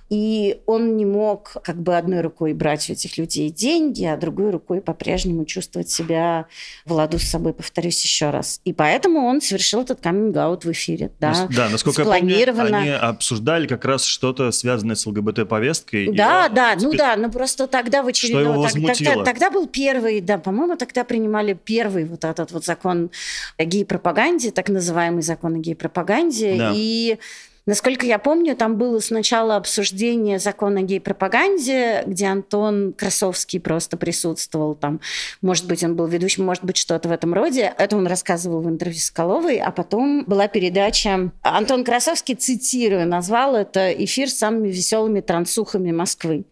И 0.10 0.62
он 0.68 0.98
не 0.98 1.06
мог 1.06 1.54
как 1.64 1.82
бы 1.82 1.98
одной 1.98 2.22
рукой 2.22 2.54
брать 2.54 2.90
у 2.90 2.94
этих 2.94 3.18
людей 3.18 3.50
деньги, 3.50 4.06
а 4.06 4.18
другой 4.18 4.52
рукой 4.52 4.82
по-прежнему 4.82 5.46
чувствовать 5.46 5.90
себя 5.90 6.46
в 6.86 6.94
ладу 6.94 7.18
с 7.18 7.24
собой, 7.24 7.54
повторюсь 7.54 8.04
еще 8.04 8.30
раз. 8.30 8.62
И 8.66 8.74
поэтому 8.74 9.26
он 9.26 9.42
совершил 9.42 9.82
этот 9.82 10.02
каминг 10.02 10.36
в 10.36 10.72
эфире. 10.72 11.12
Да, 11.20 11.48
да 11.50 11.70
насколько 11.70 12.04
я 12.04 12.08
помню, 12.08 12.76
они 12.76 12.90
обсуждали 12.90 13.68
как 13.68 13.86
раз 13.86 14.04
что-то 14.04 14.52
связанное 14.52 14.96
с 14.96 15.06
ЛГБТ-повесткой. 15.06 16.12
Да, 16.14 16.50
да, 16.50 16.76
ну 16.80 16.94
да, 16.94 17.16
ну 17.16 17.32
просто 17.32 17.68
тогда 17.68 18.04
в 18.04 18.08
очередной... 18.08 18.68
Тогда, 18.86 19.24
тогда 19.24 19.52
был 19.52 19.68
первый, 19.68 20.22
да, 20.22 20.38
по-моему, 20.38 20.78
тогда 20.78 21.04
принимали 21.04 21.54
первый 21.54 22.06
вот 22.06 22.26
этот 22.26 22.52
вот 22.52 22.66
закон 22.66 23.10
о 23.58 23.64
гей-пропаганде, 23.64 24.52
так 24.52 24.70
называемый 24.70 25.22
закон 25.22 25.56
о 25.56 25.58
гей-пропаганде. 25.60 26.56
Да. 26.58 26.74
И 26.76 27.18
Насколько 27.66 28.06
я 28.06 28.20
помню, 28.20 28.56
там 28.56 28.78
было 28.78 29.00
сначала 29.00 29.56
обсуждение 29.56 30.38
закона 30.38 30.82
о 30.82 30.84
гей-пропаганде, 30.84 32.04
где 32.06 32.28
Антон 32.28 32.94
Красовский 32.94 33.60
просто 33.60 33.98
присутствовал 33.98 34.76
там. 34.76 35.00
Может 35.42 35.66
быть, 35.68 35.84
он 35.84 35.96
был 35.96 36.06
ведущим, 36.06 36.46
может 36.46 36.64
быть, 36.64 36.78
что-то 36.78 37.10
в 37.10 37.12
этом 37.12 37.34
роде. 37.34 37.74
Это 37.78 37.98
он 37.98 38.06
рассказывал 38.06 38.62
в 38.62 38.70
интервью 38.70 39.00
с 39.00 39.10
Коловой. 39.10 39.58
А 39.58 39.72
потом 39.72 40.26
была 40.26 40.48
передача... 40.48 41.32
Антон 41.42 41.84
Красовский, 41.84 42.36
цитирую, 42.36 43.08
назвал 43.08 43.56
это 43.56 43.92
«Эфир 43.92 44.30
самыми 44.30 44.68
веселыми 44.68 45.22
трансухами 45.22 45.92
Москвы». 45.92 46.46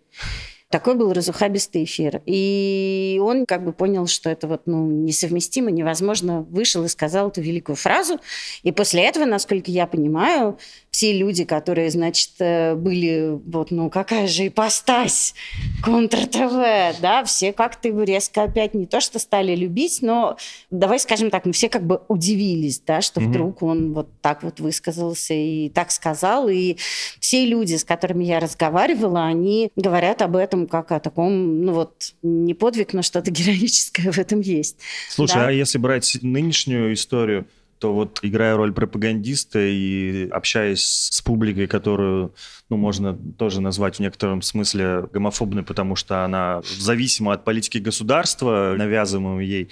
Такой 0.73 0.95
был 0.95 1.13
разухабистый 1.13 1.83
эфир. 1.83 2.23
И 2.25 3.21
он 3.23 3.45
как 3.45 3.63
бы 3.63 3.73
понял, 3.73 4.07
что 4.07 4.31
это 4.31 4.47
вот 4.47 4.63
ну, 4.65 4.87
несовместимо, 4.87 5.69
невозможно, 5.69 6.41
вышел 6.49 6.83
и 6.83 6.87
сказал 6.87 7.29
эту 7.29 7.41
великую 7.41 7.75
фразу. 7.75 8.19
И 8.63 8.71
после 8.71 9.03
этого, 9.03 9.25
насколько 9.25 9.69
я 9.69 9.85
понимаю, 9.85 10.57
все 10.89 11.13
люди, 11.13 11.43
которые, 11.43 11.91
значит, 11.91 12.31
э, 12.39 12.73
были, 12.73 13.39
вот, 13.45 13.69
ну, 13.69 13.91
какая 13.91 14.25
же 14.25 14.47
ипостась 14.47 15.35
Контр-ТВ, 15.83 16.99
да, 17.01 17.23
все 17.23 17.53
как-то 17.53 17.89
его 17.89 18.01
резко 18.01 18.41
опять 18.41 18.73
не 18.73 18.87
то 18.87 18.99
что 18.99 19.19
стали 19.19 19.55
любить, 19.55 19.99
но, 20.01 20.37
давай 20.71 20.99
скажем 20.99 21.29
так, 21.29 21.45
мы 21.45 21.51
все 21.51 21.69
как 21.69 21.85
бы 21.85 22.01
удивились, 22.07 22.79
да, 22.79 23.01
что 23.01 23.21
mm-hmm. 23.21 23.27
вдруг 23.27 23.61
он 23.61 23.93
вот 23.93 24.09
так 24.21 24.41
вот 24.41 24.59
высказался 24.59 25.35
и 25.35 25.69
так 25.69 25.91
сказал. 25.91 26.49
И 26.49 26.77
все 27.19 27.45
люди, 27.45 27.75
с 27.75 27.83
которыми 27.83 28.23
я 28.23 28.39
разговаривала, 28.39 29.25
они 29.25 29.71
говорят 29.75 30.23
об 30.23 30.35
этом 30.35 30.62
как 30.67 30.91
о 30.91 30.99
таком, 30.99 31.65
ну 31.65 31.73
вот, 31.73 32.13
не 32.21 32.53
подвиг, 32.53 32.93
но 32.93 33.01
что-то 33.01 33.31
героическое 33.31 34.11
в 34.11 34.17
этом 34.17 34.41
есть. 34.41 34.77
Слушай, 35.09 35.35
да? 35.35 35.47
а 35.47 35.51
если 35.51 35.77
брать 35.77 36.17
нынешнюю 36.21 36.93
историю, 36.93 37.45
то 37.83 37.93
вот 37.93 38.19
играя 38.21 38.55
роль 38.55 38.71
пропагандиста 38.71 39.59
и 39.59 40.29
общаясь 40.29 41.09
с 41.11 41.21
публикой, 41.21 41.67
которую, 41.67 42.33
ну, 42.69 42.77
можно 42.77 43.13
тоже 43.37 43.59
назвать 43.59 43.97
в 43.97 43.99
некотором 43.99 44.41
смысле 44.41 45.09
гомофобной, 45.11 45.63
потому 45.63 45.97
что 45.97 46.23
она 46.23 46.61
зависима 46.63 47.33
от 47.33 47.43
политики 47.43 47.79
государства, 47.79 48.73
навязываемой 48.77 49.45
ей, 49.45 49.69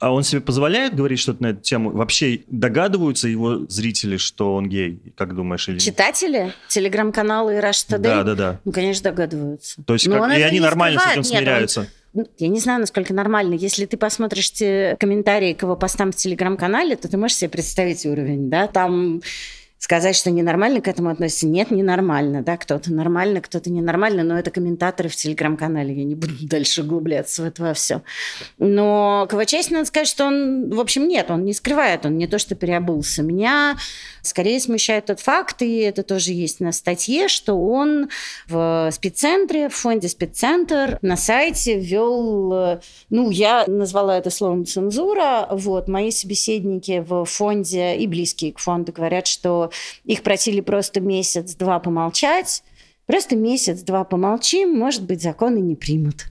а 0.00 0.12
он 0.12 0.22
себе 0.22 0.40
позволяет 0.40 0.94
говорить 0.94 1.18
что-то 1.18 1.42
на 1.42 1.48
эту 1.48 1.60
тему? 1.60 1.90
Вообще 1.90 2.40
догадываются 2.46 3.28
его 3.28 3.66
зрители, 3.68 4.16
что 4.16 4.54
он 4.54 4.68
гей? 4.68 5.00
Как 5.16 5.34
думаешь? 5.34 5.68
Или... 5.68 5.78
Читатели? 5.78 6.52
Телеграм-каналы 6.68 7.56
и 7.56 7.58
Rush 7.58 7.88
Today? 7.88 7.98
Да, 7.98 8.22
да, 8.22 8.34
да. 8.34 8.60
Ну, 8.64 8.72
конечно, 8.72 9.10
догадываются. 9.10 9.82
То 9.84 9.94
есть, 9.94 10.08
как... 10.08 10.38
и 10.38 10.42
они 10.42 10.60
нормально 10.60 11.00
скрывает. 11.00 11.26
с 11.26 11.28
этим 11.28 11.38
смиряются? 11.38 11.80
Нет, 11.80 11.88
он... 11.88 11.94
Ну, 12.14 12.26
я 12.38 12.48
не 12.48 12.60
знаю, 12.60 12.80
насколько 12.80 13.12
нормально. 13.12 13.54
Если 13.54 13.86
ты 13.86 13.96
посмотришь 13.96 14.50
те 14.52 14.96
комментарии 14.98 15.52
к 15.52 15.62
его 15.62 15.76
постам 15.76 16.12
в 16.12 16.16
Телеграм-канале, 16.16 16.96
то 16.96 17.08
ты 17.08 17.16
можешь 17.16 17.36
себе 17.36 17.50
представить 17.50 18.06
уровень, 18.06 18.48
да? 18.48 18.66
Там 18.66 19.20
сказать, 19.78 20.16
что 20.16 20.30
ненормально 20.30 20.80
к 20.80 20.88
этому 20.88 21.10
относится. 21.10 21.46
Нет, 21.46 21.70
ненормально, 21.70 22.42
да, 22.42 22.56
кто-то 22.56 22.92
нормально, 22.92 23.40
кто-то 23.40 23.70
ненормально, 23.70 24.24
но 24.24 24.38
это 24.38 24.50
комментаторы 24.50 25.08
в 25.08 25.16
телеграм-канале, 25.16 25.94
я 25.94 26.04
не 26.04 26.14
буду 26.14 26.34
дальше 26.42 26.82
углубляться 26.82 27.42
в 27.42 27.46
это 27.46 27.62
во 27.62 27.74
все. 27.74 28.02
Но 28.58 29.26
к 29.28 29.32
его 29.32 29.44
чести 29.44 29.72
надо 29.72 29.86
сказать, 29.86 30.08
что 30.08 30.26
он, 30.26 30.70
в 30.70 30.80
общем, 30.80 31.06
нет, 31.06 31.30
он 31.30 31.44
не 31.44 31.54
скрывает, 31.54 32.04
он 32.04 32.18
не 32.18 32.26
то, 32.26 32.38
что 32.38 32.54
переобулся. 32.54 33.22
Меня 33.22 33.76
скорее 34.28 34.60
смущает 34.60 35.06
тот 35.06 35.20
факт, 35.20 35.62
и 35.62 35.78
это 35.78 36.02
тоже 36.02 36.32
есть 36.32 36.60
на 36.60 36.72
статье, 36.72 37.28
что 37.28 37.54
он 37.54 38.08
в 38.46 38.90
спеццентре, 38.92 39.68
в 39.68 39.74
фонде 39.74 40.08
спеццентр 40.08 40.98
на 41.02 41.16
сайте 41.16 41.78
ввел, 41.78 42.80
ну, 43.10 43.30
я 43.30 43.64
назвала 43.66 44.18
это 44.18 44.30
словом 44.30 44.66
цензура, 44.66 45.48
вот, 45.50 45.88
мои 45.88 46.10
собеседники 46.10 47.04
в 47.06 47.24
фонде 47.24 47.96
и 47.96 48.06
близкие 48.06 48.52
к 48.52 48.58
фонду 48.58 48.92
говорят, 48.92 49.26
что 49.26 49.70
их 50.04 50.22
просили 50.22 50.60
просто 50.60 51.00
месяц-два 51.00 51.78
помолчать. 51.78 52.62
Просто 53.06 53.36
месяц-два 53.36 54.04
помолчим, 54.04 54.78
может 54.78 55.02
быть, 55.04 55.22
законы 55.22 55.58
не 55.60 55.74
примут. 55.74 56.26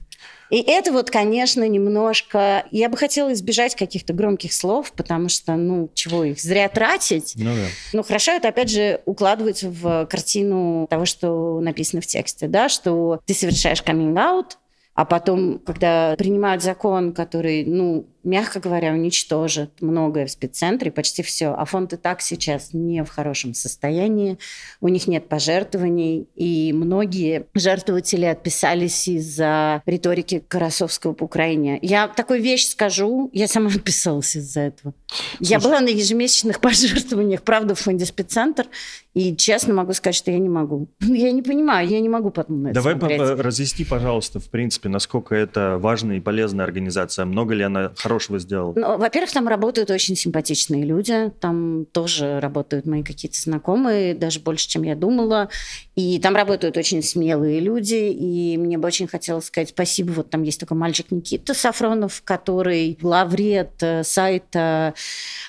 И 0.50 0.60
это 0.60 0.92
вот, 0.92 1.10
конечно, 1.10 1.66
немножко... 1.68 2.66
Я 2.70 2.88
бы 2.88 2.96
хотела 2.96 3.32
избежать 3.32 3.74
каких-то 3.74 4.12
громких 4.12 4.52
слов, 4.52 4.92
потому 4.92 5.28
что, 5.28 5.56
ну, 5.56 5.90
чего 5.94 6.24
их 6.24 6.40
зря 6.40 6.68
тратить. 6.68 7.34
Ну, 7.36 7.54
да. 7.54 7.66
ну 7.92 8.02
хорошо, 8.02 8.32
это, 8.32 8.48
опять 8.48 8.70
же, 8.70 9.00
укладывается 9.04 9.68
в 9.68 10.06
картину 10.06 10.86
того, 10.88 11.04
что 11.04 11.60
написано 11.60 12.00
в 12.00 12.06
тексте, 12.06 12.48
да, 12.48 12.68
что 12.68 13.20
ты 13.26 13.34
совершаешь 13.34 13.82
каминг-аут, 13.82 14.58
а 14.94 15.04
потом, 15.04 15.60
когда 15.60 16.16
принимают 16.16 16.62
закон, 16.62 17.12
который, 17.12 17.64
ну, 17.64 18.06
мягко 18.24 18.60
говоря, 18.60 18.92
уничтожит 18.92 19.70
многое 19.80 20.26
в 20.26 20.30
спеццентре, 20.30 20.90
почти 20.90 21.22
все. 21.22 21.48
А 21.48 21.64
фонд 21.64 21.92
и 21.92 21.96
так 21.96 22.20
сейчас 22.20 22.70
не 22.72 23.04
в 23.04 23.08
хорошем 23.08 23.54
состоянии, 23.54 24.38
у 24.80 24.88
них 24.88 25.06
нет 25.06 25.28
пожертвований, 25.28 26.28
и 26.34 26.72
многие 26.72 27.46
жертвователи 27.54 28.24
отписались 28.24 29.08
из-за 29.08 29.82
риторики 29.86 30.42
Карасовского 30.46 31.12
по 31.12 31.24
Украине. 31.24 31.78
Я 31.82 32.08
такую 32.08 32.42
вещь 32.42 32.68
скажу, 32.68 33.30
я 33.32 33.48
сама 33.48 33.70
отписалась 33.74 34.36
из-за 34.36 34.60
этого. 34.60 34.94
Слушай, 35.38 35.50
я 35.50 35.60
была 35.60 35.80
на 35.80 35.88
ежемесячных 35.88 36.60
пожертвованиях, 36.60 37.42
правда, 37.42 37.74
в 37.74 37.80
фонде 37.80 38.04
спеццентр, 38.04 38.66
и 39.14 39.34
честно 39.36 39.74
могу 39.74 39.92
сказать, 39.94 40.14
что 40.14 40.30
я 40.30 40.38
не 40.38 40.48
могу. 40.48 40.88
Я 41.00 41.32
не 41.32 41.42
понимаю, 41.42 41.88
я 41.88 42.00
не 42.00 42.08
могу 42.08 42.30
потом 42.30 42.62
на 42.62 42.68
это 42.68 42.74
Давай 42.74 42.96
смотреть. 42.96 43.20
разъясни, 43.20 43.84
пожалуйста, 43.84 44.38
в 44.38 44.48
принципе, 44.48 44.88
насколько 44.88 45.34
это 45.34 45.78
важная 45.78 46.18
и 46.18 46.20
полезная 46.20 46.64
организация, 46.64 47.24
много 47.24 47.54
ли 47.54 47.64
она 47.64 47.90
хорошего 48.08 48.38
сделал? 48.38 48.72
Ну, 48.74 48.96
во-первых, 48.96 49.30
там 49.32 49.46
работают 49.48 49.90
очень 49.90 50.16
симпатичные 50.16 50.84
люди. 50.84 51.30
Там 51.40 51.84
тоже 51.92 52.40
работают 52.40 52.86
мои 52.86 53.02
какие-то 53.02 53.40
знакомые, 53.40 54.14
даже 54.14 54.40
больше, 54.40 54.68
чем 54.68 54.82
я 54.82 54.96
думала. 54.96 55.50
И 55.94 56.18
там 56.18 56.34
работают 56.34 56.76
очень 56.76 57.02
смелые 57.02 57.60
люди. 57.60 58.10
И 58.10 58.56
мне 58.56 58.78
бы 58.78 58.86
очень 58.86 59.06
хотелось 59.06 59.46
сказать 59.46 59.70
спасибо. 59.70 60.12
Вот 60.12 60.30
там 60.30 60.42
есть 60.42 60.58
такой 60.58 60.76
мальчик 60.76 61.10
Никита 61.10 61.54
Сафронов, 61.54 62.22
который 62.24 62.96
главред 63.00 63.72
э, 63.82 64.02
сайта 64.04 64.94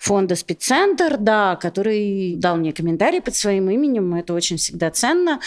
фонда 0.01 0.35
«Спеццентр», 0.35 1.17
да, 1.17 1.55
который 1.55 2.35
дал 2.35 2.57
мне 2.57 2.73
комментарий 2.73 3.21
под 3.21 3.35
своим 3.35 3.69
именем. 3.69 4.15
Это 4.15 4.33
очень 4.33 4.57
всегда 4.57 4.91
ценно. 4.91 5.39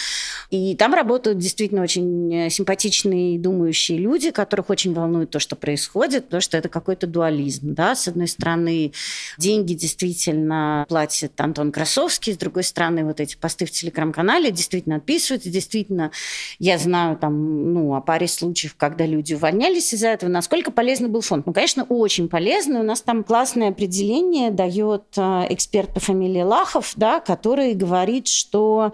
И 0.50 0.74
там 0.76 0.94
работают 0.94 1.38
действительно 1.38 1.82
очень 1.82 2.34
э, 2.34 2.50
симпатичные, 2.50 3.38
думающие 3.38 3.98
люди, 3.98 4.30
которых 4.30 4.70
очень 4.70 4.94
волнует 4.94 5.30
то, 5.30 5.38
что 5.38 5.56
происходит, 5.56 6.24
потому 6.24 6.40
что 6.40 6.56
это 6.56 6.68
какой-то 6.68 7.01
дуализм 7.06 7.32
дуализм. 7.32 7.74
Да? 7.74 7.94
С 7.94 8.08
одной 8.08 8.28
стороны, 8.28 8.92
деньги 9.38 9.74
действительно 9.74 10.84
платит 10.88 11.40
Антон 11.40 11.72
Красовский, 11.72 12.34
с 12.34 12.36
другой 12.36 12.64
стороны, 12.64 13.04
вот 13.04 13.20
эти 13.20 13.36
посты 13.36 13.64
в 13.64 13.70
телеграм-канале 13.70 14.50
действительно 14.50 14.96
отписываются, 14.96 15.50
действительно, 15.50 16.10
я 16.58 16.78
знаю 16.78 17.16
там, 17.16 17.72
ну, 17.72 17.94
о 17.94 18.00
паре 18.00 18.28
случаев, 18.28 18.74
когда 18.76 19.06
люди 19.06 19.34
увольнялись 19.34 19.92
из-за 19.94 20.08
этого. 20.08 20.30
Насколько 20.30 20.70
полезный 20.70 21.08
был 21.08 21.20
фонд? 21.20 21.46
Ну, 21.46 21.52
конечно, 21.52 21.84
очень 21.84 22.28
полезный. 22.28 22.80
У 22.80 22.84
нас 22.84 23.00
там 23.00 23.24
классное 23.24 23.70
определение 23.70 24.50
дает 24.50 25.04
э, 25.16 25.46
эксперт 25.50 25.94
по 25.94 26.00
фамилии 26.00 26.42
Лахов, 26.42 26.92
да, 26.96 27.20
который 27.20 27.74
говорит, 27.74 28.28
что 28.28 28.92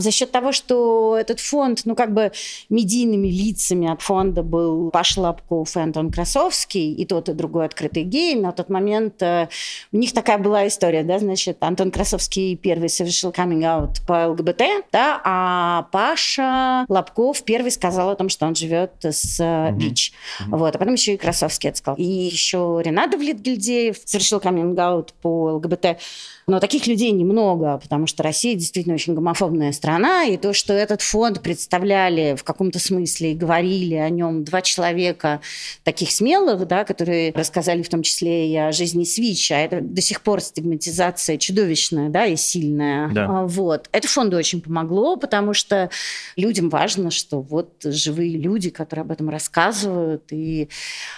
за 0.00 0.10
счет 0.10 0.30
того, 0.30 0.52
что 0.52 1.16
этот 1.18 1.40
фонд, 1.40 1.82
ну, 1.84 1.94
как 1.94 2.12
бы 2.12 2.32
медийными 2.68 3.28
лицами 3.28 3.90
от 3.90 4.02
фонда 4.02 4.42
был 4.42 4.90
Паша 4.90 5.20
Лобков 5.20 5.76
и 5.76 5.80
Антон 5.80 6.10
Красовский, 6.10 6.92
и 6.92 7.04
тот, 7.04 7.28
и 7.28 7.32
другой 7.32 7.66
открытый 7.66 8.04
гей, 8.04 8.34
на 8.34 8.52
тот 8.52 8.68
момент 8.68 9.22
э, 9.22 9.48
у 9.92 9.96
них 9.96 10.12
такая 10.12 10.38
была 10.38 10.66
история, 10.66 11.02
да, 11.02 11.18
значит, 11.18 11.58
Антон 11.60 11.90
Красовский 11.90 12.56
первый 12.56 12.88
совершил 12.88 13.32
каминг-аут 13.32 14.00
по 14.06 14.28
ЛГБТ, 14.28 14.62
да, 14.92 15.20
а 15.24 15.88
Паша 15.92 16.84
Лобков 16.88 17.42
первый 17.44 17.70
сказал 17.70 18.10
о 18.10 18.16
том, 18.16 18.28
что 18.28 18.46
он 18.46 18.54
живет 18.54 18.92
с 19.02 19.40
mm-hmm. 19.40 19.78
ВИЧ. 19.78 20.12
Mm-hmm. 20.12 20.56
Вот, 20.56 20.76
а 20.76 20.78
потом 20.78 20.94
еще 20.94 21.14
и 21.14 21.16
Красовский 21.16 21.68
это 21.70 21.78
сказал. 21.78 21.96
И 21.96 22.04
еще 22.04 22.80
Ренат 22.84 23.10
Давлетгильдеев 23.10 23.96
совершил 24.04 24.40
каминг-аут 24.40 25.12
по 25.22 25.52
ЛГБТ. 25.54 25.98
Но 26.46 26.58
таких 26.58 26.86
людей 26.86 27.10
немного, 27.12 27.78
потому 27.78 28.06
что 28.06 28.22
Россия 28.22 28.54
действительно 28.54 28.94
очень 28.94 29.14
гомофобная 29.14 29.72
страна, 29.72 30.24
и 30.24 30.36
то, 30.36 30.52
что 30.52 30.72
этот 30.72 31.02
фонд 31.02 31.42
представляли 31.42 32.34
в 32.36 32.44
каком-то 32.44 32.78
смысле 32.78 33.32
и 33.32 33.34
говорили 33.34 33.94
о 33.94 34.08
нем 34.10 34.42
два 34.44 34.62
человека 34.62 35.40
таких 35.84 36.10
смелых, 36.10 36.66
да, 36.66 36.84
которые 36.84 37.32
рассказали 37.32 37.82
в 37.82 37.88
том 37.88 38.02
числе 38.02 38.50
и 38.50 38.56
о 38.56 38.72
жизни 38.72 39.04
СВИЧ, 39.04 39.52
а 39.52 39.58
это 39.58 39.80
до 39.80 40.00
сих 40.00 40.22
пор 40.22 40.40
стигматизация 40.40 41.38
чудовищная, 41.38 42.08
да, 42.08 42.26
и 42.26 42.36
сильная. 42.36 43.10
Да. 43.12 43.26
А, 43.28 43.46
вот. 43.46 43.88
Это 43.92 44.08
фонду 44.08 44.36
очень 44.36 44.60
помогло, 44.60 45.16
потому 45.16 45.54
что 45.54 45.90
людям 46.36 46.68
важно, 46.68 47.10
что 47.10 47.40
вот 47.40 47.70
живые 47.84 48.36
люди, 48.36 48.70
которые 48.70 49.02
об 49.02 49.12
этом 49.12 49.28
рассказывают, 49.30 50.24
и 50.30 50.68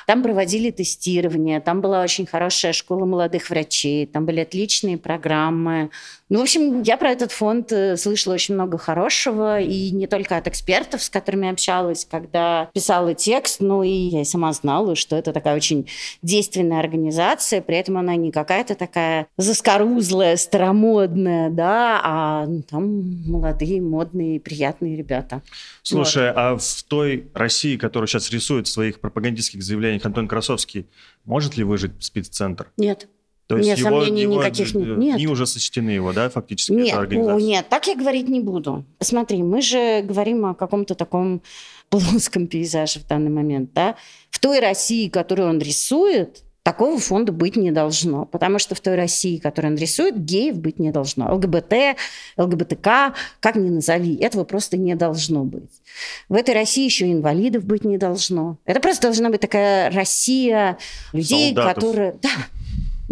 там 0.07 0.23
проводили 0.23 0.71
тестирование, 0.71 1.61
там 1.61 1.81
была 1.81 2.03
очень 2.03 2.27
хорошая 2.27 2.73
школа 2.73 3.07
молодых 3.07 3.49
врачей, 3.49 4.07
там 4.07 4.27
были 4.27 4.41
отличные 4.41 4.99
программы 4.99 5.12
программы. 5.13 5.91
Ну, 6.31 6.39
в 6.39 6.43
общем, 6.43 6.83
я 6.83 6.97
про 6.97 7.11
этот 7.11 7.31
фонд 7.31 7.73
э, 7.73 7.99
слышала 7.99 8.35
очень 8.35 8.55
много 8.55 8.79
хорошего, 8.79 9.61
и 9.61 9.91
не 9.91 10.07
только 10.07 10.39
от 10.39 10.49
экспертов, 10.49 11.03
с 11.03 11.11
которыми 11.11 11.51
общалась, 11.51 12.07
когда 12.11 12.71
писала 12.73 13.13
текст, 13.15 13.61
но 13.61 13.85
и 13.85 13.91
я 13.91 14.25
сама 14.25 14.53
знала, 14.55 14.97
что 14.97 15.15
это 15.17 15.35
такая 15.35 15.55
очень 15.55 15.87
действенная 16.23 16.81
организация, 16.81 17.61
при 17.61 17.77
этом 17.77 17.99
она 17.99 18.17
не 18.17 18.33
какая-то 18.33 18.75
такая 18.75 19.27
заскорузлая, 19.37 20.37
старомодная, 20.37 21.51
да, 21.51 22.01
а 22.03 22.47
ну, 22.47 22.63
там 22.63 23.31
молодые, 23.31 23.83
модные, 23.83 24.41
приятные 24.41 24.97
ребята. 24.97 25.43
Слушай, 25.83 26.29
вот. 26.29 26.37
а 26.37 26.57
в 26.57 26.83
той 26.85 27.31
России, 27.35 27.77
которую 27.77 28.09
сейчас 28.09 28.31
рисует 28.31 28.67
в 28.67 28.71
своих 28.71 29.01
пропагандистских 29.01 29.63
заявлениях 29.63 30.07
Антон 30.07 30.29
Красовский, 30.29 30.87
может 31.27 31.59
ли 31.59 31.65
выжить 31.65 31.93
спеццентр? 32.01 32.73
Нет. 32.79 33.07
То 33.53 33.59
есть 33.59 33.69
нет, 33.69 33.79
его, 33.79 33.91
сомнений 33.91 34.23
его 34.23 34.37
никаких 34.37 34.75
нет. 34.75 34.97
нет. 34.97 35.17
Дни 35.17 35.27
уже 35.27 35.47
сочтены 35.47 35.91
его, 35.91 36.15
да, 36.15 36.31
фактически, 36.31 36.73
нет, 36.73 37.11
ну, 37.11 37.39
нет, 37.39 37.69
так 37.69 37.87
я 37.87 37.95
говорить 37.95 38.27
не 38.31 38.41
буду. 38.41 38.87
Смотри, 38.99 39.43
мы 39.43 39.61
же 39.61 40.01
говорим 40.01 40.47
о 40.47 40.55
каком-то 40.55 40.95
таком 40.95 41.43
плоском 41.91 42.47
пейзаже 42.47 43.01
в 43.01 43.07
данный 43.07 43.31
момент, 43.31 43.75
да, 43.75 43.97
в 44.31 44.39
той 44.39 44.59
России, 44.61 45.11
которую 45.11 45.51
он 45.51 45.59
рисует, 45.59 46.43
Такого 46.63 46.97
фонда 47.01 47.33
быть 47.33 47.57
не 47.57 47.73
должно, 47.73 48.25
потому 48.25 48.61
что 48.61 48.77
в 48.77 48.81
той 48.81 48.95
России, 48.95 49.39
которую 49.39 49.73
он 49.73 49.79
рисует, 49.79 50.17
геев 50.17 50.59
быть 50.59 50.79
не 50.79 50.93
должно. 50.93 51.35
ЛГБТ, 51.35 51.97
ЛГБТК, 52.37 53.15
как 53.41 53.57
ни 53.57 53.69
назови, 53.69 54.15
этого 54.15 54.45
просто 54.45 54.77
не 54.77 54.95
должно 54.95 55.43
быть. 55.43 55.83
В 56.29 56.35
этой 56.35 56.55
России 56.55 56.85
еще 56.85 57.11
инвалидов 57.11 57.65
быть 57.65 57.85
не 57.85 57.99
должно. 57.99 58.59
Это 58.65 58.79
просто 58.79 59.03
должна 59.09 59.29
быть 59.29 59.41
такая 59.41 59.91
Россия 59.91 60.79
людей, 61.13 61.53
Солдатов. 61.53 61.75
которые... 61.75 62.15
Да, 62.23 62.31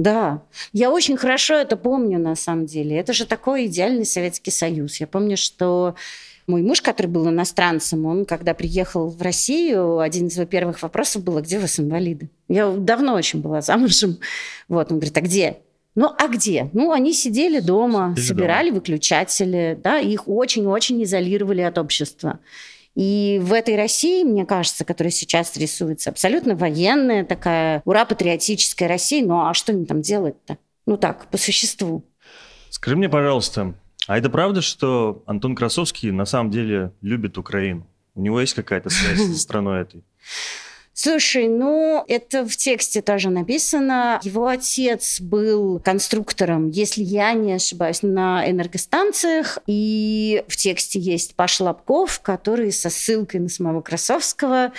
да, 0.02 0.42
я 0.72 0.90
очень 0.90 1.16
хорошо 1.16 1.54
это 1.54 1.76
помню 1.76 2.18
на 2.18 2.34
самом 2.34 2.66
деле. 2.66 2.96
Это 2.96 3.12
же 3.12 3.26
такой 3.26 3.66
идеальный 3.66 4.06
Советский 4.06 4.50
Союз. 4.50 4.98
Я 4.98 5.06
помню, 5.06 5.36
что 5.36 5.94
мой 6.46 6.62
муж, 6.62 6.80
который 6.80 7.06
был 7.06 7.28
иностранцем, 7.28 8.06
он, 8.06 8.24
когда 8.24 8.54
приехал 8.54 9.10
в 9.10 9.20
Россию, 9.20 9.98
один 9.98 10.28
из 10.28 10.36
его 10.36 10.46
первых 10.46 10.82
вопросов 10.82 11.22
был, 11.22 11.38
где 11.40 11.58
у 11.58 11.60
вас 11.60 11.78
инвалиды? 11.78 12.30
Я 12.48 12.70
давно 12.70 13.14
очень 13.14 13.40
была 13.40 13.60
замужем. 13.60 14.18
Вот, 14.68 14.90
он 14.90 14.98
говорит, 14.98 15.16
а 15.16 15.20
где? 15.20 15.58
Ну, 15.94 16.10
а 16.18 16.28
где? 16.28 16.70
Ну, 16.72 16.92
они 16.92 17.12
сидели 17.12 17.60
дома, 17.60 18.14
Сидели 18.16 18.26
собирали 18.26 18.68
дома. 18.68 18.76
выключатели, 18.80 19.78
да, 19.82 19.98
их 19.98 20.28
очень-очень 20.28 21.02
изолировали 21.02 21.60
от 21.60 21.78
общества. 21.78 22.38
И 22.94 23.40
в 23.42 23.53
этой 23.53 23.76
России, 23.76 24.24
мне 24.24 24.44
кажется, 24.44 24.85
которая 24.85 25.12
сейчас 25.12 25.57
рисуется, 25.57 26.11
абсолютно 26.11 26.57
военная 26.57 27.24
такая, 27.24 27.83
ура-патриотическая 27.85 28.88
Россия. 28.88 29.24
Ну, 29.24 29.46
а 29.46 29.55
что 29.55 29.72
им 29.72 29.87
там 29.87 30.03
делать-то? 30.03 30.59
Ну 30.87 30.96
так, 30.96 31.26
по 31.29 31.38
существу. 31.38 32.05
Скажи 32.68 32.96
мне, 32.96 33.09
пожалуйста, 33.09 33.74
а 34.07 34.18
это 34.18 34.29
правда, 34.29 34.61
что 34.61 35.22
Антон 35.26 35.55
Красовский 35.55 36.11
на 36.11 36.24
самом 36.24 36.50
деле 36.50 36.92
любит 37.00 37.38
Украину? 37.38 37.87
У 38.14 38.22
него 38.22 38.40
есть 38.40 38.55
какая-то 38.55 38.90
связь 38.90 39.20
с 39.20 39.40
страной 39.42 39.83
этой? 39.83 40.03
Слушай, 41.02 41.48
ну, 41.48 42.04
это 42.08 42.44
в 42.44 42.54
тексте 42.58 43.00
тоже 43.00 43.30
написано. 43.30 44.20
Его 44.22 44.46
отец 44.48 45.18
был 45.18 45.80
конструктором, 45.80 46.68
если 46.68 47.02
я 47.02 47.32
не 47.32 47.54
ошибаюсь, 47.54 48.02
на 48.02 48.46
энергостанциях. 48.46 49.60
И 49.66 50.44
в 50.46 50.56
тексте 50.56 50.98
есть 50.98 51.36
Паш 51.36 51.60
Лобков, 51.60 52.20
который 52.20 52.70
со 52.70 52.90
ссылкой 52.90 53.40
на 53.40 53.48
самого 53.48 53.80
Красовского 53.80 54.72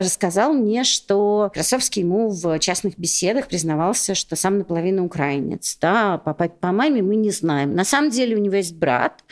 рассказал 0.00 0.52
мне, 0.52 0.82
что 0.82 1.52
Красовский 1.54 2.02
ему 2.02 2.28
в 2.28 2.58
частных 2.58 2.98
беседах 2.98 3.46
признавался, 3.46 4.16
что 4.16 4.34
сам 4.34 4.58
наполовину 4.58 5.04
украинец. 5.04 5.78
Да, 5.80 6.18
по 6.18 6.34
папе, 6.34 6.54
по 6.58 6.72
маме 6.72 7.02
мы 7.02 7.14
не 7.14 7.30
знаем. 7.30 7.76
На 7.76 7.84
самом 7.84 8.10
деле 8.10 8.34
у 8.34 8.40
него 8.40 8.56
есть 8.56 8.74
брат, 8.74 9.22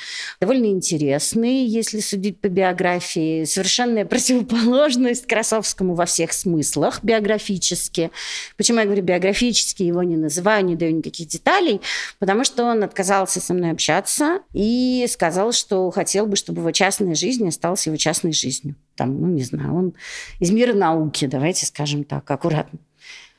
довольно 0.40 0.66
интересный, 0.66 1.64
если 1.64 1.98
судить 1.98 2.40
по 2.40 2.46
биографии, 2.46 3.42
совершенная 3.42 4.04
противоположность 4.04 5.26
Красовскому 5.26 5.96
во 5.96 6.06
всех 6.06 6.35
смыслах 6.36 7.00
биографически. 7.02 8.10
Почему 8.56 8.78
я 8.78 8.84
говорю 8.84 9.02
биографически, 9.02 9.82
его 9.82 10.02
не 10.02 10.16
называю, 10.16 10.64
не 10.64 10.76
даю 10.76 10.92
никаких 10.92 11.28
деталей, 11.28 11.80
потому 12.18 12.44
что 12.44 12.64
он 12.64 12.82
отказался 12.82 13.40
со 13.40 13.54
мной 13.54 13.72
общаться 13.72 14.40
и 14.52 15.06
сказал, 15.08 15.52
что 15.52 15.90
хотел 15.90 16.26
бы, 16.26 16.36
чтобы 16.36 16.60
его 16.60 16.70
частная 16.72 17.14
жизнь 17.14 17.46
осталась 17.48 17.86
его 17.86 17.96
частной 17.96 18.32
жизнью. 18.32 18.76
Там, 18.94 19.20
ну, 19.20 19.26
не 19.28 19.42
знаю, 19.42 19.74
он 19.74 19.94
из 20.40 20.50
мира 20.50 20.72
науки, 20.72 21.26
давайте 21.26 21.66
скажем 21.66 22.04
так, 22.04 22.30
аккуратно. 22.30 22.78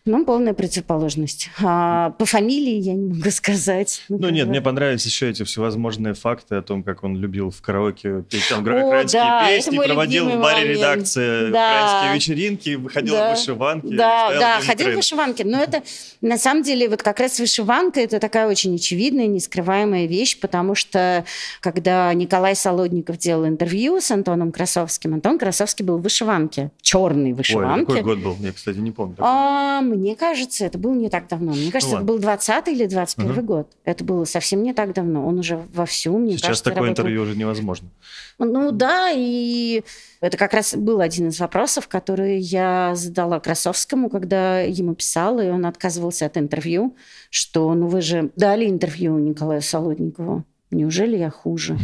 Ну, 0.08 0.24
полная 0.24 0.54
противоположность. 0.54 1.50
А 1.62 2.12
по 2.12 2.26
фамилии 2.26 2.76
я 2.76 2.94
не 2.94 3.14
могу 3.14 3.30
сказать. 3.32 4.04
Ну, 4.08 4.18
ну 4.22 4.30
нет, 4.30 4.48
мне 4.48 4.62
понравились 4.62 5.06
еще 5.06 5.30
эти 5.30 5.44
всевозможные 5.44 6.14
факты 6.14 6.56
о 6.56 6.62
том, 6.62 6.82
как 6.82 7.04
он 7.04 7.18
любил 7.18 7.52
в 7.52 7.62
караоке 7.62 8.24
петь 8.30 8.48
там 8.50 8.62
украинские 8.62 9.22
да, 9.22 9.48
песни, 9.48 9.78
проводил 9.78 10.30
в 10.30 10.42
баре 10.42 10.62
момент. 10.62 10.78
редакции 10.78 11.52
да. 11.52 11.76
украинские 11.76 12.16
вечеринки, 12.16 12.76
выходил 12.76 13.16
да. 13.16 13.28
в 13.28 13.38
вышиванке. 13.38 13.96
Да, 13.96 14.30
да, 14.40 14.62
ходил 14.62 14.92
в 14.92 14.96
вышиванке. 14.96 15.44
Но 15.44 15.62
это, 15.62 15.84
на 16.22 16.38
самом 16.38 16.64
деле, 16.64 16.88
вот 16.88 17.04
как 17.04 17.20
раз 17.20 17.40
вышиванка, 17.40 18.00
это 18.00 18.20
такая 18.20 18.48
очень 18.48 18.76
очевидная, 18.76 19.28
нескрываемая 19.28 20.06
вещь, 20.06 20.40
потому 20.40 20.74
что, 20.74 21.26
когда 21.60 22.14
Николай 22.14 22.56
Солодников 22.56 23.18
делал 23.18 23.46
интервью 23.46 24.00
с 24.00 24.10
Антоном 24.10 24.54
Красовским, 24.54 25.16
Антон 25.16 25.38
Красовский 25.38 25.84
был 25.84 25.98
в 25.98 26.02
вышиванке, 26.02 26.72
черной 26.82 27.34
вышиванке. 27.34 27.92
Ой, 27.92 27.98
какой 28.00 28.16
год 28.16 28.24
был? 28.24 28.38
Я, 28.40 28.54
кстати, 28.54 28.78
не 28.78 28.92
помню. 28.92 29.16
А, 29.20 29.82
мне 29.98 30.16
кажется, 30.16 30.66
это 30.66 30.78
было 30.78 30.94
не 30.94 31.10
так 31.10 31.28
давно. 31.28 31.52
Мне 31.54 31.72
кажется, 31.72 31.96
ну, 31.96 32.02
это 32.02 32.06
был 32.06 32.20
20 32.20 32.68
или 32.70 32.86
21 32.86 33.32
угу. 33.32 33.42
год. 33.42 33.72
Это 33.84 34.04
было 34.04 34.24
совсем 34.26 34.64
не 34.64 34.74
так 34.74 34.94
давно. 34.94 35.28
Он 35.28 35.40
уже 35.40 35.58
вовсю, 35.74 36.18
мне 36.18 36.34
Сейчас 36.34 36.42
кажется, 36.42 36.64
такое 36.66 36.84
работал... 36.84 37.04
интервью 37.04 37.22
уже 37.24 37.36
невозможно. 37.36 37.90
Ну 38.38 38.72
да, 38.72 39.12
и 39.12 39.84
это 40.22 40.38
как 40.38 40.54
раз 40.54 40.76
был 40.76 41.02
один 41.02 41.30
из 41.30 41.40
вопросов, 41.40 41.88
который 41.88 42.38
я 42.40 42.94
задала 42.96 43.40
Красовскому, 43.40 44.10
когда 44.10 44.62
ему 44.62 44.96
писала, 44.96 45.44
и 45.44 45.50
он 45.50 45.66
отказывался 45.66 46.26
от 46.26 46.38
интервью, 46.38 46.96
что 47.30 47.74
ну 47.74 47.88
вы 47.88 48.02
же 48.02 48.32
дали 48.36 48.70
интервью 48.70 49.18
Николаю 49.18 49.62
Солодникову. 49.62 50.44
Неужели 50.72 51.18
я 51.18 51.30
хуже? 51.30 51.78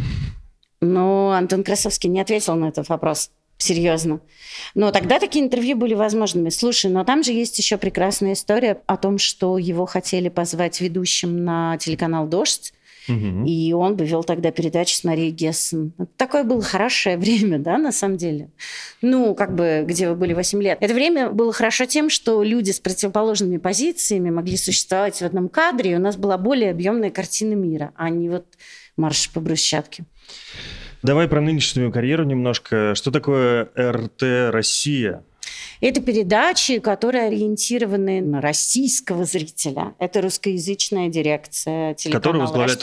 Но 0.80 1.32
Антон 1.32 1.64
Красовский 1.64 2.10
не 2.10 2.20
ответил 2.20 2.54
на 2.54 2.66
этот 2.66 2.88
вопрос. 2.88 3.30
Серьезно. 3.58 4.20
Но 4.74 4.90
тогда 4.90 5.18
такие 5.18 5.44
интервью 5.44 5.76
были 5.76 5.94
возможными. 5.94 6.48
Слушай, 6.50 6.90
но 6.90 7.04
там 7.04 7.22
же 7.22 7.32
есть 7.32 7.58
еще 7.58 7.76
прекрасная 7.76 8.32
история 8.32 8.80
о 8.86 8.96
том, 8.96 9.18
что 9.18 9.58
его 9.58 9.86
хотели 9.86 10.28
позвать 10.28 10.80
ведущим 10.80 11.44
на 11.44 11.76
телеканал 11.78 12.26
«Дождь», 12.26 12.72
Угу. 13.08 13.44
И 13.46 13.72
он 13.72 13.96
бы 13.96 14.06
вел 14.06 14.24
тогда 14.24 14.50
передачу 14.50 14.94
с 14.94 15.04
Марией 15.04 15.30
Гессен. 15.30 15.92
Такое 16.16 16.44
было 16.44 16.62
хорошее 16.62 17.16
время, 17.18 17.58
да, 17.58 17.78
на 17.78 17.92
самом 17.92 18.16
деле. 18.16 18.50
Ну, 19.02 19.34
как 19.34 19.54
бы, 19.54 19.84
где 19.86 20.08
вы 20.08 20.14
были 20.14 20.32
8 20.32 20.62
лет. 20.62 20.78
Это 20.80 20.94
время 20.94 21.30
было 21.30 21.52
хорошо 21.52 21.84
тем, 21.86 22.08
что 22.08 22.42
люди 22.42 22.70
с 22.70 22.80
противоположными 22.80 23.58
позициями 23.58 24.30
могли 24.30 24.56
существовать 24.56 25.20
в 25.20 25.22
одном 25.22 25.48
кадре, 25.48 25.92
и 25.92 25.94
у 25.96 25.98
нас 25.98 26.16
была 26.16 26.38
более 26.38 26.70
объемная 26.70 27.10
картина 27.10 27.54
мира, 27.54 27.92
а 27.96 28.08
не 28.08 28.30
вот 28.30 28.46
марш 28.96 29.30
по 29.30 29.40
брусчатке. 29.40 30.04
Давай 31.04 31.28
про 31.28 31.42
нынешнюю 31.42 31.92
карьеру 31.92 32.24
немножко. 32.24 32.94
Что 32.94 33.10
такое 33.10 33.68
РТ 33.76 34.22
«Россия»? 34.50 35.22
Это 35.82 36.00
передачи, 36.00 36.78
которые 36.78 37.24
ориентированы 37.24 38.22
на 38.22 38.40
российского 38.40 39.26
зрителя. 39.26 39.92
Это 39.98 40.22
русскоязычная 40.22 41.10
дирекция 41.10 41.92
телеканала 41.92 42.56
«Раш 42.56 42.78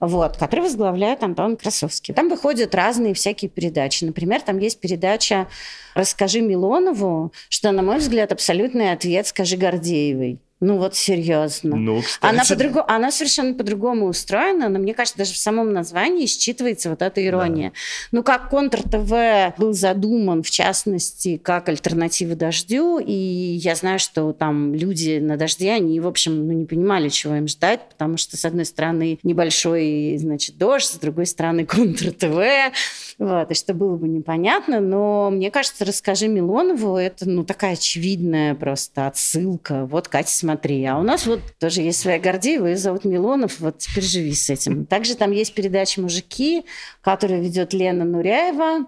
вот, 0.00 0.36
который 0.36 0.60
возглавляет 0.60 1.22
Антон 1.22 1.56
Красовский. 1.56 2.12
Там 2.12 2.28
выходят 2.28 2.74
разные 2.74 3.14
всякие 3.14 3.48
передачи. 3.48 4.04
Например, 4.04 4.40
там 4.40 4.58
есть 4.58 4.80
передача 4.80 5.46
«Расскажи 5.94 6.40
Милонову», 6.40 7.32
что, 7.48 7.70
на 7.70 7.82
мой 7.82 7.98
взгляд, 7.98 8.32
абсолютный 8.32 8.90
ответ 8.90 9.28
«Скажи 9.28 9.56
Гордеевой». 9.56 10.40
Ну 10.60 10.78
вот 10.78 10.94
серьезно. 10.94 11.76
Ну, 11.76 12.00
кстати. 12.00 12.58
Она, 12.58 12.72
по 12.72 12.88
она 12.88 13.10
совершенно 13.10 13.52
по-другому 13.52 14.06
устроена, 14.06 14.70
но 14.70 14.78
мне 14.78 14.94
кажется, 14.94 15.18
даже 15.18 15.34
в 15.34 15.36
самом 15.36 15.74
названии 15.74 16.24
считывается 16.24 16.88
вот 16.88 17.02
эта 17.02 17.24
ирония. 17.24 17.70
Да. 17.70 17.76
Ну 18.12 18.22
как 18.22 18.48
Контр-ТВ 18.48 19.58
был 19.58 19.74
задуман, 19.74 20.42
в 20.42 20.50
частности, 20.50 21.36
как 21.36 21.68
альтернатива 21.68 22.34
«Дождю», 22.34 22.98
и 22.98 23.12
я 23.12 23.74
знаю, 23.74 23.98
что 23.98 24.32
там 24.32 24.74
люди 24.74 25.18
на 25.18 25.36
«Дожде», 25.36 25.72
они, 25.72 26.00
в 26.00 26.06
общем, 26.06 26.46
ну, 26.46 26.52
не 26.52 26.64
понимали, 26.64 27.10
чего 27.10 27.34
им 27.34 27.48
ждать, 27.48 27.80
потому 27.90 28.16
что, 28.16 28.38
с 28.38 28.44
одной 28.46 28.64
стороны, 28.64 29.18
небольшой, 29.22 30.16
значит, 30.16 30.56
«Дождь», 30.56 30.86
с 30.86 30.98
другой 30.98 31.26
стороны, 31.26 31.66
Контр-ТВ, 31.66 32.72
вот, 33.18 33.50
и 33.50 33.54
что 33.54 33.72
было 33.72 33.96
бы 33.96 34.08
непонятно, 34.08 34.80
но 34.80 35.30
мне 35.30 35.50
кажется, 35.50 35.86
«Расскажи 35.86 36.28
Милонову»— 36.28 36.96
это, 36.98 37.26
ну, 37.28 37.44
такая 37.44 37.72
очевидная 37.72 38.54
просто 38.54 39.06
отсылка. 39.06 39.86
Вот 39.86 40.08
Катя 40.08 40.30
смотри. 40.30 40.84
А 40.84 40.98
у 40.98 41.02
нас 41.02 41.26
вот 41.26 41.40
тоже 41.58 41.80
есть 41.80 42.00
своя 42.00 42.18
Гордеева, 42.18 42.66
ее 42.66 42.76
зовут 42.76 43.04
Милонов, 43.04 43.58
вот 43.60 43.78
теперь 43.78 44.04
живи 44.04 44.34
с 44.34 44.50
этим. 44.50 44.84
Также 44.84 45.14
там 45.16 45.30
есть 45.30 45.54
передача 45.54 46.00
«Мужики», 46.00 46.66
которую 47.00 47.42
ведет 47.42 47.72
Лена 47.72 48.04
Нуряева. 48.04 48.86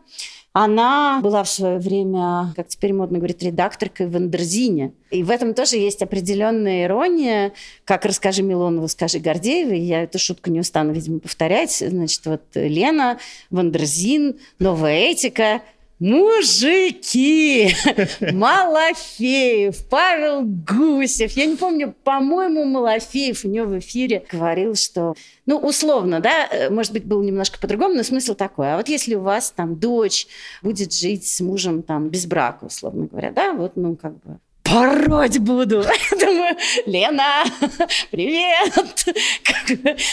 Она 0.61 1.21
была 1.23 1.45
в 1.45 1.49
свое 1.49 1.79
время, 1.79 2.53
как 2.57 2.67
теперь 2.67 2.93
модно 2.93 3.19
говорить, 3.19 3.41
редакторкой 3.45 4.09
в 4.09 4.17
Андерзине. 4.17 4.93
И 5.13 5.23
в 5.23 5.31
этом 5.31 5.55
тоже 5.55 5.77
есть 5.77 6.03
определенная 6.03 6.87
ирония, 6.87 7.53
как 7.85 8.05
«Расскажи 8.05 8.43
Милонову, 8.43 8.89
скажи 8.89 9.21
Гордеевой». 9.21 9.79
Я 9.79 10.03
эту 10.03 10.19
шутку 10.19 10.51
не 10.51 10.59
устану, 10.59 10.93
видимо, 10.93 11.21
повторять. 11.21 11.77
Значит, 11.77 12.27
вот 12.27 12.43
Лена, 12.55 13.19
Wonderzine, 13.51 14.41
новая 14.59 14.97
этика– 14.97 15.63
Мужики! 15.99 17.75
Малофеев, 18.33 19.85
Павел 19.89 20.43
Гусев. 20.43 21.33
Я 21.33 21.47
не 21.47 21.57
помню, 21.57 21.93
по-моему, 22.05 22.65
Малофеев 22.65 23.45
у 23.45 23.49
него 23.49 23.67
в 23.67 23.79
эфире 23.81 24.25
говорил, 24.31 24.77
что, 24.77 25.15
ну, 25.45 25.57
условно, 25.59 26.21
да, 26.21 26.47
э, 26.53 26.71
может 26.71 26.93
быть, 26.93 27.05
был 27.05 27.23
немножко 27.23 27.59
по-другому, 27.59 27.95
но 27.95 28.05
смысл 28.05 28.35
такой. 28.35 28.73
А 28.73 28.77
вот 28.77 28.89
если 28.89 29.17
у 29.17 29.23
вас 29.23 29.51
там 29.51 29.77
дочь 29.77 30.29
будет 30.63 30.93
жить 30.93 31.27
с 31.27 31.41
мужем 31.41 31.83
там 31.83 32.11
без 32.11 32.27
брака, 32.27 32.67
условно 32.67 33.07
говоря, 33.07 33.33
да, 33.33 33.53
вот, 33.53 33.73
ну, 33.75 33.97
как 33.97 34.13
бы 34.21 34.39
пороть 34.71 35.39
буду. 35.39 35.83
Думаю, 36.21 36.57
Лена, 36.87 37.45
привет! 38.11 38.73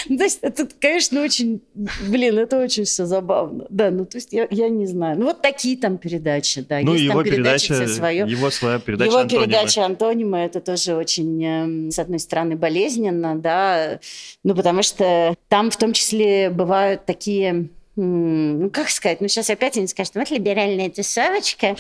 Ну, 0.10 0.18
то 0.18 0.24
есть 0.24 0.40
это, 0.42 0.68
конечно, 0.80 1.22
очень, 1.22 1.62
блин, 2.08 2.38
это 2.38 2.60
очень 2.62 2.86
все 2.86 3.06
забавно. 3.06 3.66
Да, 3.70 3.92
ну 3.92 4.06
то 4.06 4.18
есть 4.18 4.34
я, 4.34 4.48
я 4.50 4.70
не 4.70 4.86
знаю. 4.86 5.18
Ну 5.20 5.26
вот 5.26 5.42
такие 5.42 5.78
там 5.78 5.98
передачи, 5.98 6.62
да. 6.62 6.80
Ну 6.82 6.94
Есть 6.94 7.06
его 7.06 7.24
там 7.24 7.24
передачи 7.24 7.68
передача, 7.70 7.94
свое. 7.94 8.26
его 8.28 8.50
своя 8.50 8.80
передача 8.80 9.12
Его 9.12 9.20
«Антонимы». 9.20 9.46
передача 9.46 9.86
«Антонимы» 9.86 10.38
это 10.40 10.62
тоже 10.62 10.96
очень, 10.96 11.44
эм, 11.44 11.92
с 11.92 12.00
одной 12.00 12.20
стороны, 12.20 12.56
болезненно, 12.56 13.36
да, 13.36 14.00
ну, 14.44 14.56
потому 14.56 14.84
что 14.84 15.36
там 15.50 15.72
в 15.72 15.78
том 15.78 15.94
числе 15.94 16.50
бывают 16.50 17.06
такие 17.06 17.70
ну, 17.98 18.70
как 18.72 18.90
сказать, 18.90 19.22
ну, 19.22 19.30
сейчас 19.30 19.50
опять 19.50 19.78
они 19.78 19.88
скажут, 19.88 20.16
вот 20.16 20.30
либеральная 20.30 20.90
тусовочка. 20.90 21.78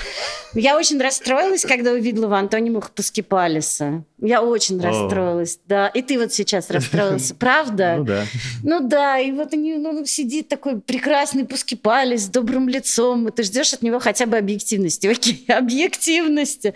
Я 0.54 0.78
очень 0.78 1.00
расстроилась, 1.02 1.64
когда 1.64 1.92
увидела 1.92 2.28
в 2.28 2.34
антонимах 2.34 2.92
Паскипалиса. 2.92 4.04
Я 4.22 4.42
очень 4.42 4.80
О. 4.80 4.84
расстроилась, 4.84 5.60
да. 5.68 5.90
И 5.90 6.02
ты 6.02 6.18
вот 6.18 6.32
сейчас 6.32 6.70
расстроился, 6.70 7.36
правда? 7.40 7.96
Ну 7.98 8.04
да. 8.06 8.26
Ну 8.64 8.88
да, 8.88 9.20
и 9.20 9.32
вот 9.34 9.54
они, 9.54 9.76
ну, 9.76 10.06
сидит 10.06 10.48
такой 10.48 10.80
прекрасный 10.80 11.44
Пускипалис 11.44 12.24
с 12.24 12.30
добрым 12.30 12.70
лицом, 12.70 13.28
и 13.28 13.32
ты 13.32 13.44
ждешь 13.44 13.74
от 13.74 13.82
него 13.82 14.00
хотя 14.00 14.26
бы 14.26 14.38
объективности. 14.38 15.08
Окей, 15.08 15.44
объективности. 15.50 16.74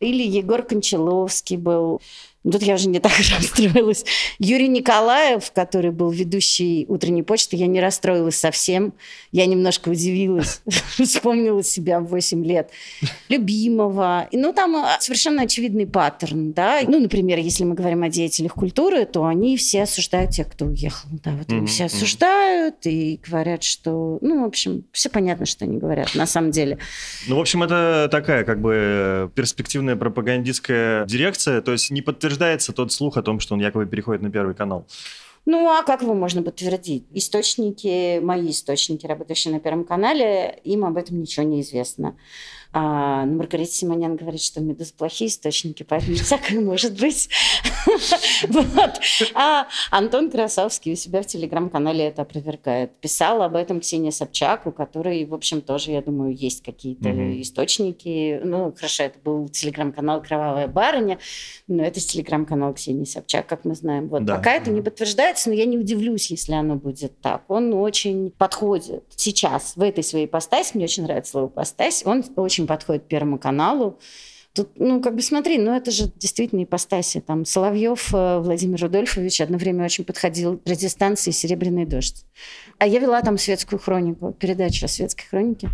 Или 0.00 0.24
Егор 0.24 0.64
Кончаловский 0.64 1.56
был. 1.56 2.00
Ну, 2.44 2.50
Тут 2.50 2.62
я 2.62 2.74
уже 2.74 2.88
не 2.88 2.98
так 2.98 3.12
расстроилась. 3.38 4.04
Юрий 4.38 4.68
Николаев, 4.68 5.52
который 5.52 5.92
был 5.92 6.10
ведущий 6.10 6.86
утренней 6.88 7.22
почты, 7.22 7.56
я 7.56 7.66
не 7.66 7.80
расстроилась 7.80 8.36
совсем. 8.36 8.94
Я 9.30 9.46
немножко 9.46 9.90
удивилась. 9.90 10.60
Вспомнила 10.98 11.62
себя 11.62 12.00
в 12.00 12.06
8 12.06 12.44
лет. 12.44 12.70
Любимого. 13.28 14.28
Ну, 14.32 14.52
там 14.52 14.76
а, 14.76 14.98
совершенно 15.00 15.42
очевидный 15.42 15.86
паттерн, 15.86 16.52
да. 16.52 16.80
Ну, 16.86 16.98
например, 16.98 17.38
если 17.38 17.64
мы 17.64 17.74
говорим 17.74 18.02
о 18.02 18.08
деятелях 18.08 18.54
культуры, 18.54 19.04
то 19.04 19.24
они 19.24 19.56
все 19.56 19.84
осуждают 19.84 20.32
тех, 20.32 20.50
кто 20.50 20.66
уехал. 20.66 21.08
Да, 21.24 21.30
вот 21.32 21.50
они 21.52 21.66
все 21.66 21.84
осуждают 21.84 22.86
и 22.86 23.20
говорят, 23.24 23.62
что... 23.62 24.18
Ну, 24.20 24.42
в 24.42 24.46
общем, 24.46 24.84
все 24.90 25.08
понятно, 25.10 25.46
что 25.46 25.64
они 25.64 25.78
говорят 25.78 26.14
на 26.16 26.26
самом 26.26 26.50
деле. 26.50 26.78
Ну, 27.28 27.36
в 27.36 27.40
общем, 27.40 27.62
это 27.62 28.08
такая 28.10 28.44
как 28.44 28.60
бы 28.60 29.30
перспективная 29.34 29.94
пропагандистская 29.94 31.06
дирекция, 31.06 31.60
то 31.62 31.70
есть 31.70 31.90
не 31.90 32.02
подтверждается 32.02 32.31
тот 32.72 32.92
слух 32.92 33.16
о 33.16 33.22
том, 33.22 33.40
что 33.40 33.54
он 33.54 33.60
якобы 33.60 33.86
переходит 33.86 34.22
на 34.22 34.30
Первый 34.30 34.54
канал. 34.54 34.86
Ну, 35.44 35.68
а 35.68 35.82
как 35.82 36.02
его 36.02 36.14
можно 36.14 36.42
подтвердить? 36.42 37.04
Источники, 37.12 38.20
мои 38.20 38.50
источники, 38.50 39.06
работающие 39.06 39.52
на 39.52 39.58
Первом 39.58 39.84
канале, 39.84 40.60
им 40.62 40.84
об 40.84 40.96
этом 40.96 41.20
ничего 41.20 41.44
не 41.44 41.62
известно. 41.62 42.16
А 42.74 43.26
ну, 43.26 43.36
Маргарита 43.36 43.70
Симонян 43.70 44.16
говорит, 44.16 44.40
что 44.40 44.60
у 44.60 44.62
Медуз 44.64 44.92
плохие 44.92 45.28
источники, 45.28 45.82
поэтому 45.82 46.16
всякое 46.22 46.60
может 46.60 46.98
быть. 46.98 47.28
Вот. 48.48 49.00
А 49.34 49.66
Антон 49.90 50.30
Красовский 50.30 50.92
у 50.92 50.96
себя 50.96 51.22
в 51.22 51.26
телеграм-канале 51.26 52.06
это 52.06 52.22
опровергает. 52.22 52.92
Писала 53.00 53.46
об 53.46 53.56
этом 53.56 53.80
Ксения 53.80 54.10
Собчак, 54.10 54.66
у 54.66 54.72
которой, 54.72 55.24
в 55.24 55.34
общем, 55.34 55.60
тоже, 55.60 55.92
я 55.92 56.02
думаю, 56.02 56.34
есть 56.34 56.62
какие-то 56.62 57.10
источники. 57.40 58.40
Ну, 58.42 58.72
хорошо, 58.72 59.04
это 59.04 59.18
был 59.18 59.48
телеграм-канал 59.48 60.22
«Кровавая 60.22 60.66
барыня», 60.68 61.18
но 61.66 61.82
это 61.82 62.00
телеграм-канал 62.00 62.74
Ксении 62.74 63.04
Собчак, 63.04 63.46
как 63.46 63.64
мы 63.64 63.74
знаем. 63.74 64.08
Вот. 64.08 64.24
Да. 64.24 64.36
Пока 64.36 64.54
это 64.54 64.70
не 64.70 64.80
подтверждается, 64.80 65.48
но 65.48 65.54
я 65.54 65.64
не 65.64 65.78
удивлюсь, 65.78 66.30
если 66.30 66.52
оно 66.52 66.76
будет 66.76 67.20
так. 67.20 67.44
Он 67.48 67.72
очень 67.74 68.30
подходит 68.30 69.04
сейчас 69.14 69.76
в 69.76 69.82
этой 69.82 70.02
своей 70.02 70.26
ипостаси, 70.26 70.72
мне 70.74 70.84
очень 70.84 71.04
нравится 71.04 71.32
слово 71.32 71.48
ипостась, 71.48 72.02
он 72.04 72.24
очень 72.36 72.61
подходит 72.66 73.08
Первому 73.08 73.38
каналу. 73.38 73.98
Тут, 74.54 74.68
ну, 74.76 75.00
как 75.00 75.14
бы 75.14 75.22
смотри, 75.22 75.56
ну, 75.56 75.74
это 75.74 75.90
же 75.90 76.12
действительно 76.16 76.64
ипостаси. 76.64 77.20
Там 77.20 77.46
Соловьев 77.46 78.12
э, 78.12 78.38
Владимир 78.38 78.82
Рудольфович 78.82 79.40
одно 79.40 79.56
время 79.56 79.86
очень 79.86 80.04
подходил 80.04 80.58
к 80.58 80.68
радиостанции 80.68 81.30
«Серебряный 81.30 81.86
дождь». 81.86 82.26
А 82.78 82.86
я 82.86 82.98
вела 82.98 83.22
там 83.22 83.38
светскую 83.38 83.78
хронику, 83.78 84.32
передачу 84.32 84.84
о 84.84 84.88
светской 84.88 85.24
хронике. 85.26 85.70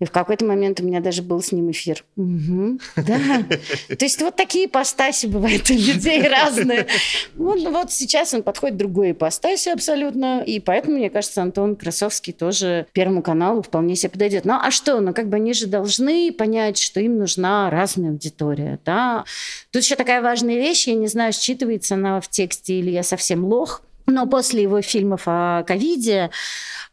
И 0.00 0.04
в 0.04 0.10
какой-то 0.10 0.44
момент 0.44 0.80
у 0.80 0.84
меня 0.84 1.00
даже 1.00 1.22
был 1.22 1.40
с 1.40 1.52
ним 1.52 1.70
эфир. 1.70 2.04
Мгм, 2.16 2.80
да. 2.96 3.44
То 3.88 4.04
есть 4.04 4.20
вот 4.20 4.34
такие 4.34 4.66
ипостаси 4.66 5.26
бывают 5.26 5.70
у 5.70 5.74
людей 5.74 6.26
разные. 6.26 6.86
Вот, 7.34 7.60
вот 7.60 7.92
сейчас 7.92 8.34
он 8.34 8.42
подходит 8.42 8.74
к 8.74 8.78
другой 8.78 9.12
ипостаси 9.12 9.68
абсолютно. 9.68 10.42
И 10.42 10.58
поэтому, 10.58 10.96
мне 10.96 11.10
кажется, 11.10 11.42
Антон 11.42 11.76
Красовский 11.76 12.32
тоже 12.32 12.86
Первому 12.92 13.22
каналу 13.22 13.62
вполне 13.62 13.94
себе 13.94 14.10
подойдет. 14.10 14.44
Ну 14.44 14.54
а 14.54 14.70
что? 14.70 15.00
Ну 15.00 15.12
как 15.12 15.28
бы 15.28 15.36
они 15.36 15.52
же 15.52 15.66
должны 15.66 16.32
понять, 16.32 16.78
что 16.78 17.00
им 17.00 17.18
нужна 17.18 17.70
разная 17.70 18.15
аудитория. 18.16 18.80
Да? 18.84 19.24
Тут 19.70 19.82
еще 19.82 19.96
такая 19.96 20.22
важная 20.22 20.56
вещь. 20.56 20.88
Я 20.88 20.94
не 20.94 21.06
знаю, 21.06 21.32
считывается 21.32 21.92
она 21.92 22.20
в 22.20 22.28
тексте 22.28 22.78
или 22.78 22.90
я 22.90 23.02
совсем 23.02 23.44
лох. 23.44 23.82
Но 24.08 24.24
после 24.28 24.62
его 24.62 24.80
фильмов 24.82 25.22
о 25.26 25.64
ковиде, 25.64 26.30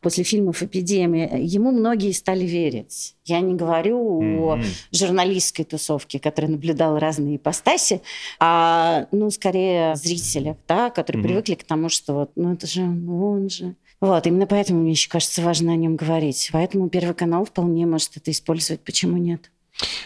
после 0.02 0.24
фильмов 0.24 0.64
«Эпидемия», 0.64 1.30
ему 1.38 1.70
многие 1.72 2.12
стали 2.12 2.44
верить. 2.44 3.14
Я 3.26 3.40
не 3.40 3.54
говорю 3.54 4.00
о 4.00 4.56
Мгм. 4.56 4.64
журналистской 4.92 5.64
тусовке, 5.64 6.18
которая 6.20 6.52
наблюдала 6.52 7.00
разные 7.00 7.36
ипостаси, 7.36 8.02
а, 8.40 9.06
ну, 9.12 9.30
скорее 9.30 9.96
зрителях, 9.96 10.58
да, 10.68 10.90
которые 10.90 11.20
Мгм. 11.20 11.28
привыкли 11.30 11.54
к 11.54 11.64
тому, 11.64 11.90
что 11.90 12.14
вот, 12.14 12.32
ну, 12.36 12.54
это 12.54 12.66
же 12.66 12.82
он 12.82 13.48
же. 13.48 13.76
Вот, 14.02 14.26
именно 14.26 14.48
поэтому 14.48 14.82
мне 14.82 14.92
еще 14.92 15.08
кажется 15.08 15.44
важно 15.44 15.72
о 15.72 15.76
нем 15.76 15.96
говорить. 15.96 16.50
Поэтому 16.52 16.90
Первый 16.90 17.14
канал 17.14 17.46
вполне 17.46 17.86
может 17.86 18.18
это 18.18 18.32
использовать. 18.32 18.82
Почему 18.82 19.18
нет? 19.18 19.52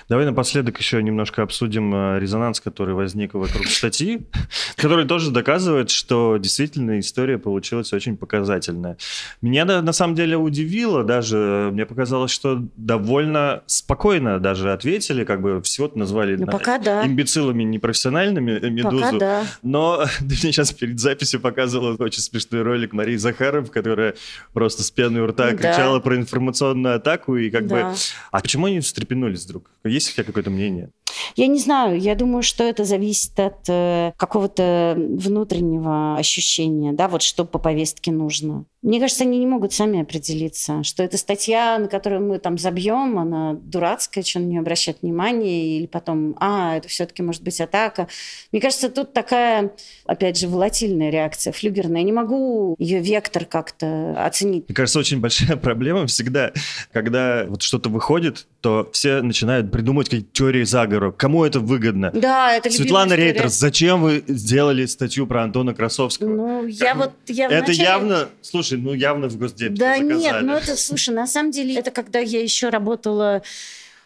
Давай 0.09 0.25
напоследок 0.25 0.77
еще 0.79 1.03
немножко 1.03 1.43
обсудим 1.43 1.93
э, 1.93 2.19
резонанс, 2.19 2.61
который 2.61 2.95
возник 2.95 3.33
вокруг 3.33 3.67
статьи, 3.67 4.21
который 4.77 5.05
тоже 5.05 5.31
доказывает, 5.31 5.89
что 5.89 6.37
действительно 6.37 6.99
история 6.99 7.37
получилась 7.37 7.91
очень 7.91 8.15
показательная. 8.15 8.95
Меня 9.41 9.65
на 9.65 9.91
самом 9.91 10.15
деле 10.15 10.37
удивило 10.37 11.03
даже, 11.03 11.69
мне 11.73 11.85
показалось, 11.85 12.31
что 12.31 12.63
довольно 12.77 13.63
спокойно 13.65 14.39
даже 14.39 14.71
ответили, 14.71 15.25
как 15.25 15.41
бы 15.41 15.61
всего-то 15.61 15.99
назвали 15.99 16.37
Ну, 16.37 16.45
на- 16.45 16.51
пока 16.53 16.77
да. 16.77 17.05
имбецилами 17.05 17.63
непрофессиональными 17.63 18.51
э, 18.51 18.69
«Медузу». 18.69 18.99
Пока 19.03 19.17
да. 19.17 19.43
Но 19.61 20.05
ты 20.19 20.23
мне 20.25 20.35
сейчас 20.37 20.71
перед 20.71 20.99
записью 21.01 21.41
показывала 21.41 21.95
очень 21.99 22.21
смешной 22.21 22.61
ролик 22.61 22.93
Марии 22.93 23.17
Захаров, 23.17 23.71
которая 23.71 24.15
просто 24.53 24.83
с 24.83 24.91
пеной 24.91 25.21
у 25.23 25.27
рта 25.27 25.51
Да. 25.51 25.57
кричала 25.57 25.99
про 25.99 26.15
информационную 26.15 26.95
атаку, 26.95 27.35
и 27.35 27.49
как 27.49 27.63
бы... 27.63 27.75
Да. 27.75 27.93
А 28.31 28.39
почему 28.39 28.67
они 28.67 28.79
встрепенулись 28.79 29.45
вдруг? 29.57 29.71
Есть 29.83 30.09
у 30.09 30.13
тебя 30.13 30.23
какое-то 30.23 30.49
мнение? 30.49 30.91
Я 31.35 31.47
не 31.47 31.59
знаю, 31.59 31.99
я 31.99 32.15
думаю, 32.15 32.43
что 32.43 32.63
это 32.63 32.83
зависит 32.83 33.39
от 33.39 33.67
э, 33.67 34.13
какого-то 34.17 34.95
внутреннего 34.97 36.17
ощущения, 36.17 36.93
да, 36.93 37.07
вот 37.07 37.21
что 37.21 37.45
по 37.45 37.59
повестке 37.59 38.11
нужно. 38.11 38.65
Мне 38.83 38.99
кажется, 38.99 39.23
они 39.23 39.39
не 39.39 39.47
могут 39.47 39.73
сами 39.73 40.01
определиться, 40.01 40.83
что 40.83 41.03
эта 41.03 41.17
статья, 41.17 41.77
на 41.79 41.87
которую 41.87 42.21
мы 42.21 42.39
там 42.39 42.57
забьем, 42.57 43.17
она 43.17 43.53
дурацкая, 43.53 44.23
что 44.23 44.39
на 44.39 44.45
нее 44.45 44.59
обращать 44.59 45.01
внимание, 45.01 45.77
или 45.77 45.87
потом, 45.87 46.35
а, 46.39 46.77
это 46.77 46.87
все-таки 46.87 47.23
может 47.23 47.43
быть 47.43 47.59
атака. 47.59 48.07
Мне 48.51 48.61
кажется, 48.61 48.89
тут 48.89 49.13
такая, 49.13 49.73
опять 50.05 50.37
же, 50.37 50.47
волатильная 50.47 51.09
реакция, 51.09 51.51
флюгерная. 51.51 52.01
Я 52.01 52.05
не 52.05 52.11
могу 52.11 52.75
ее 52.77 52.99
вектор 52.99 53.45
как-то 53.45 54.15
оценить. 54.25 54.69
Мне 54.69 54.75
кажется, 54.75 54.99
очень 54.99 55.19
большая 55.19 55.57
проблема 55.57 56.05
всегда, 56.05 56.53
когда 56.93 57.45
вот 57.47 57.63
что-то 57.63 57.89
выходит, 57.89 58.47
то 58.61 58.89
все 58.93 59.21
начинают 59.21 59.71
придумывать 59.71 60.09
какие-то 60.09 60.31
теории 60.31 60.63
заговора. 60.63 61.06
Кому 61.11 61.45
это 61.45 61.59
выгодно? 61.59 62.11
Да, 62.13 62.53
это 62.53 62.69
Светлана 62.69 63.09
история. 63.13 63.23
Рейтер, 63.31 63.47
зачем 63.49 64.01
вы 64.01 64.23
сделали 64.27 64.85
статью 64.85 65.27
про 65.27 65.43
Антона 65.43 65.73
Красовского? 65.73 66.27
Ну, 66.27 66.65
я 66.65 66.93
Как- 66.93 66.97
вот... 66.97 67.11
Я 67.27 67.45
это 67.47 67.65
вначале- 67.65 67.83
явно, 67.83 68.29
слушай, 68.41 68.77
ну 68.77 68.93
явно 68.93 69.27
в 69.29 69.37
Госдепе 69.37 69.75
Да 69.75 69.95
заказали. 69.97 70.19
нет, 70.19 70.35
ну 70.41 70.53
это, 70.53 70.75
слушай, 70.75 71.13
на 71.13 71.27
самом 71.27 71.51
деле, 71.51 71.75
это 71.75 71.91
когда 71.91 72.19
я 72.19 72.41
еще 72.41 72.69
работала 72.69 73.41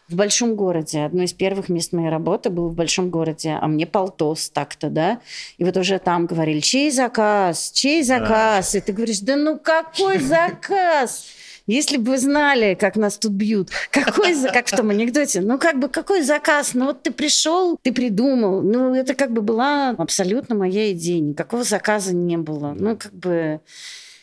в 0.09 0.15
большом 0.15 0.55
городе. 0.55 1.05
Одно 1.05 1.23
из 1.23 1.31
первых 1.31 1.69
мест 1.69 1.93
моей 1.93 2.09
работы 2.09 2.49
было 2.49 2.67
в 2.67 2.73
большом 2.75 3.09
городе, 3.09 3.57
а 3.61 3.65
мне 3.67 3.85
полтос 3.87 4.49
так-то, 4.49 4.89
да. 4.89 5.19
И 5.57 5.63
вот 5.63 5.77
уже 5.77 5.99
там 5.99 6.25
говорили, 6.25 6.59
чей 6.59 6.91
заказ, 6.91 7.71
чей 7.73 8.03
заказ? 8.03 8.75
И 8.75 8.81
ты 8.81 8.91
говоришь, 8.91 9.19
да 9.19 9.37
ну 9.37 9.57
какой 9.57 10.19
заказ? 10.19 11.27
Если 11.67 11.97
бы 11.97 12.11
вы 12.11 12.17
знали, 12.17 12.75
как 12.75 12.95
нас 12.95 13.17
тут 13.17 13.31
бьют, 13.33 13.69
какой, 13.91 14.35
как 14.51 14.67
в 14.67 14.75
том 14.75 14.89
анекдоте, 14.89 15.41
ну 15.41 15.57
как 15.57 15.79
бы 15.79 15.89
какой 15.89 16.21
заказ? 16.23 16.73
Ну 16.73 16.85
вот 16.85 17.03
ты 17.03 17.11
пришел, 17.11 17.77
ты 17.81 17.91
придумал, 17.91 18.61
ну 18.61 18.95
это 18.95 19.13
как 19.13 19.31
бы 19.31 19.41
была 19.41 19.89
абсолютно 19.91 20.55
моя 20.55 20.91
идея, 20.91 21.21
никакого 21.21 21.63
заказа 21.63 22.15
не 22.15 22.37
было. 22.37 22.75
Ну 22.77 22.97
как 22.97 23.13
бы 23.13 23.61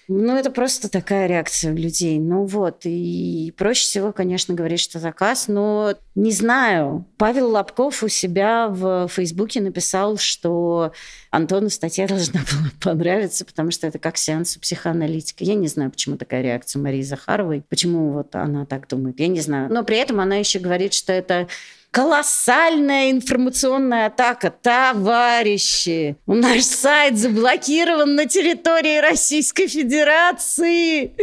ну, 0.09 0.37
это 0.37 0.51
просто 0.51 0.89
такая 0.89 1.27
реакция 1.27 1.73
у 1.73 1.77
людей. 1.77 2.19
Ну 2.19 2.45
вот, 2.45 2.81
и 2.85 3.53
проще 3.59 3.83
всего, 3.83 4.11
конечно, 4.11 4.55
говорить, 4.55 4.81
что 4.81 4.99
заказ, 4.99 5.49
но 5.49 5.95
не 6.15 6.33
знаю. 6.33 7.05
Павел 7.19 7.51
Лобков 7.51 8.03
у 8.03 8.09
себя 8.09 8.69
в 8.69 9.09
Фейсбуке 9.09 9.61
написал, 9.61 10.17
что 10.17 10.93
Антону 11.31 11.69
статья 11.69 12.07
должна 12.09 12.41
была 12.41 12.71
понравиться, 12.95 13.45
потому 13.45 13.71
что 13.71 13.87
это 13.87 13.99
как 13.99 14.17
сеанс 14.17 14.57
у 14.57 14.61
психоаналитика. 14.61 15.45
Я 15.45 15.55
не 15.55 15.69
знаю, 15.69 15.91
почему 15.91 16.17
такая 16.17 16.41
реакция 16.41 16.81
Марии 16.81 17.03
Захаровой, 17.03 17.63
почему 17.69 18.13
вот 18.13 18.35
она 18.35 18.65
так 18.65 18.89
думает, 18.89 19.21
я 19.21 19.29
не 19.29 19.41
знаю. 19.41 19.71
Но 19.71 19.85
при 19.85 19.99
этом 19.99 20.21
она 20.21 20.37
еще 20.37 20.59
говорит, 20.59 20.95
что 20.95 21.13
это 21.13 21.49
Колоссальная 21.91 23.11
информационная 23.11 24.07
атака. 24.07 24.51
Товарищи, 24.51 26.17
наш 26.27 26.65
сайт 26.65 27.17
заблокирован 27.17 28.15
на 28.15 28.27
территории 28.27 28.99
Российской 28.99 29.69
Федерации. 29.69 31.15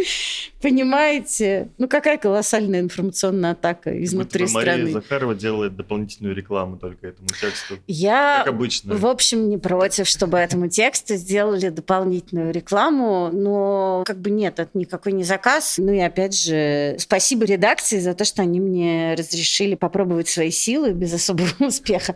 Понимаете? 0.65 1.69
Ну, 1.77 1.87
какая 1.87 2.17
колоссальная 2.17 2.79
информационная 2.79 3.51
атака 3.51 4.03
изнутри 4.03 4.45
Будто 4.45 4.55
бы 4.55 4.61
страны. 4.61 4.81
Мария 4.81 4.93
Захарова 4.93 5.35
делает 5.35 5.75
дополнительную 5.75 6.33
рекламу 6.33 6.77
только 6.77 7.09
этому 7.09 7.27
тексту. 7.27 7.77
Я, 7.85 8.41
Как 8.43 8.55
обычно. 8.55 8.95
в 8.95 9.05
общем, 9.05 9.47
не 9.47 9.59
против, 9.59 10.07
чтобы 10.07 10.39
этому 10.39 10.67
тексту 10.67 11.17
сделали 11.17 11.69
дополнительную 11.69 12.51
рекламу, 12.51 13.29
но 13.31 14.03
как 14.07 14.17
бы 14.17 14.31
нет, 14.31 14.59
это 14.59 14.71
никакой 14.73 15.11
не 15.11 15.23
заказ. 15.23 15.75
Ну 15.77 15.91
и 15.91 15.99
опять 15.99 16.35
же, 16.35 16.95
спасибо 16.97 17.45
редакции 17.45 17.99
за 17.99 18.15
то, 18.15 18.25
что 18.25 18.41
они 18.41 18.59
мне 18.59 19.13
разрешили 19.15 19.75
попробовать 19.75 20.29
свои 20.29 20.49
силы 20.49 20.93
без 20.93 21.13
особого 21.13 21.47
успеха 21.59 22.15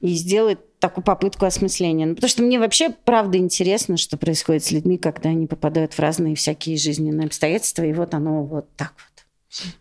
и 0.00 0.14
сделать 0.14 0.58
такую 0.80 1.04
попытку 1.04 1.46
осмысления. 1.46 2.06
Ну, 2.06 2.14
потому 2.14 2.28
что 2.28 2.42
мне 2.42 2.58
вообще 2.58 2.90
правда 2.90 3.38
интересно, 3.38 3.96
что 3.96 4.16
происходит 4.16 4.64
с 4.64 4.70
людьми, 4.70 4.98
когда 4.98 5.30
они 5.30 5.46
попадают 5.46 5.94
в 5.94 5.98
разные 6.00 6.34
всякие 6.34 6.76
жизненные 6.76 7.26
обстоятельства, 7.26 7.84
и 7.84 7.92
вот 7.92 8.14
оно 8.14 8.44
вот 8.44 8.74
так 8.76 8.92
вот. 8.96 9.10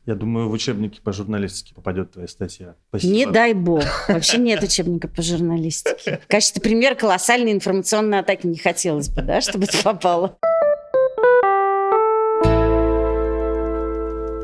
Я 0.05 0.15
думаю, 0.15 0.49
в 0.49 0.51
учебнике 0.51 0.99
по 1.01 1.13
журналистике 1.13 1.75
попадет 1.75 2.11
твоя 2.11 2.27
статья. 2.27 2.75
Спасибо. 2.89 3.13
Не 3.13 3.25
дай 3.27 3.53
бог. 3.53 3.83
Вообще 4.07 4.37
нет 4.37 4.63
учебника 4.63 5.07
по 5.07 5.21
журналистике. 5.21 6.19
В 6.23 6.27
качестве 6.27 6.61
примера 6.61 6.95
колоссальной 6.95 7.51
информационной 7.51 8.19
атаки 8.19 8.47
не 8.47 8.57
хотелось 8.57 9.09
бы, 9.09 9.21
да, 9.21 9.41
чтобы 9.41 9.65
это 9.65 9.77
попало. 9.83 10.37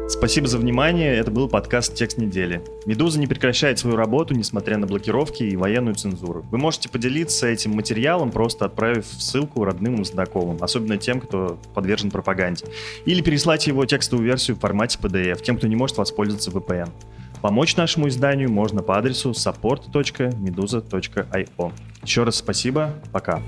Спасибо 0.07 0.47
за 0.47 0.59
внимание. 0.59 1.15
Это 1.15 1.31
был 1.31 1.49
подкаст 1.49 1.95
«Текст 1.95 2.19
недели». 2.19 2.61
«Медуза» 2.85 3.19
не 3.19 3.25
прекращает 3.25 3.79
свою 3.79 3.95
работу, 3.95 4.35
несмотря 4.35 4.77
на 4.77 4.85
блокировки 4.85 5.41
и 5.41 5.55
военную 5.55 5.95
цензуру. 5.95 6.45
Вы 6.51 6.59
можете 6.59 6.89
поделиться 6.89 7.47
этим 7.47 7.71
материалом, 7.71 8.29
просто 8.29 8.65
отправив 8.65 9.03
ссылку 9.05 9.65
родным 9.65 10.03
и 10.03 10.05
знакомым, 10.05 10.59
особенно 10.61 10.97
тем, 10.97 11.19
кто 11.19 11.57
подвержен 11.73 12.11
пропаганде. 12.11 12.67
Или 13.05 13.21
переслать 13.21 13.65
его 13.65 13.83
текстовую 13.85 14.27
версию 14.27 14.57
в 14.57 14.59
формате 14.59 14.99
PDF, 15.01 15.41
тем, 15.41 15.57
кто 15.57 15.65
не 15.65 15.75
может 15.75 15.97
воспользоваться 15.97 16.51
VPN. 16.51 16.91
Помочь 17.41 17.75
нашему 17.75 18.07
изданию 18.07 18.51
можно 18.51 18.83
по 18.83 18.99
адресу 18.99 19.31
support.meduza.io. 19.31 21.71
Еще 22.03 22.23
раз 22.23 22.35
спасибо. 22.35 22.93
Пока. 23.11 23.41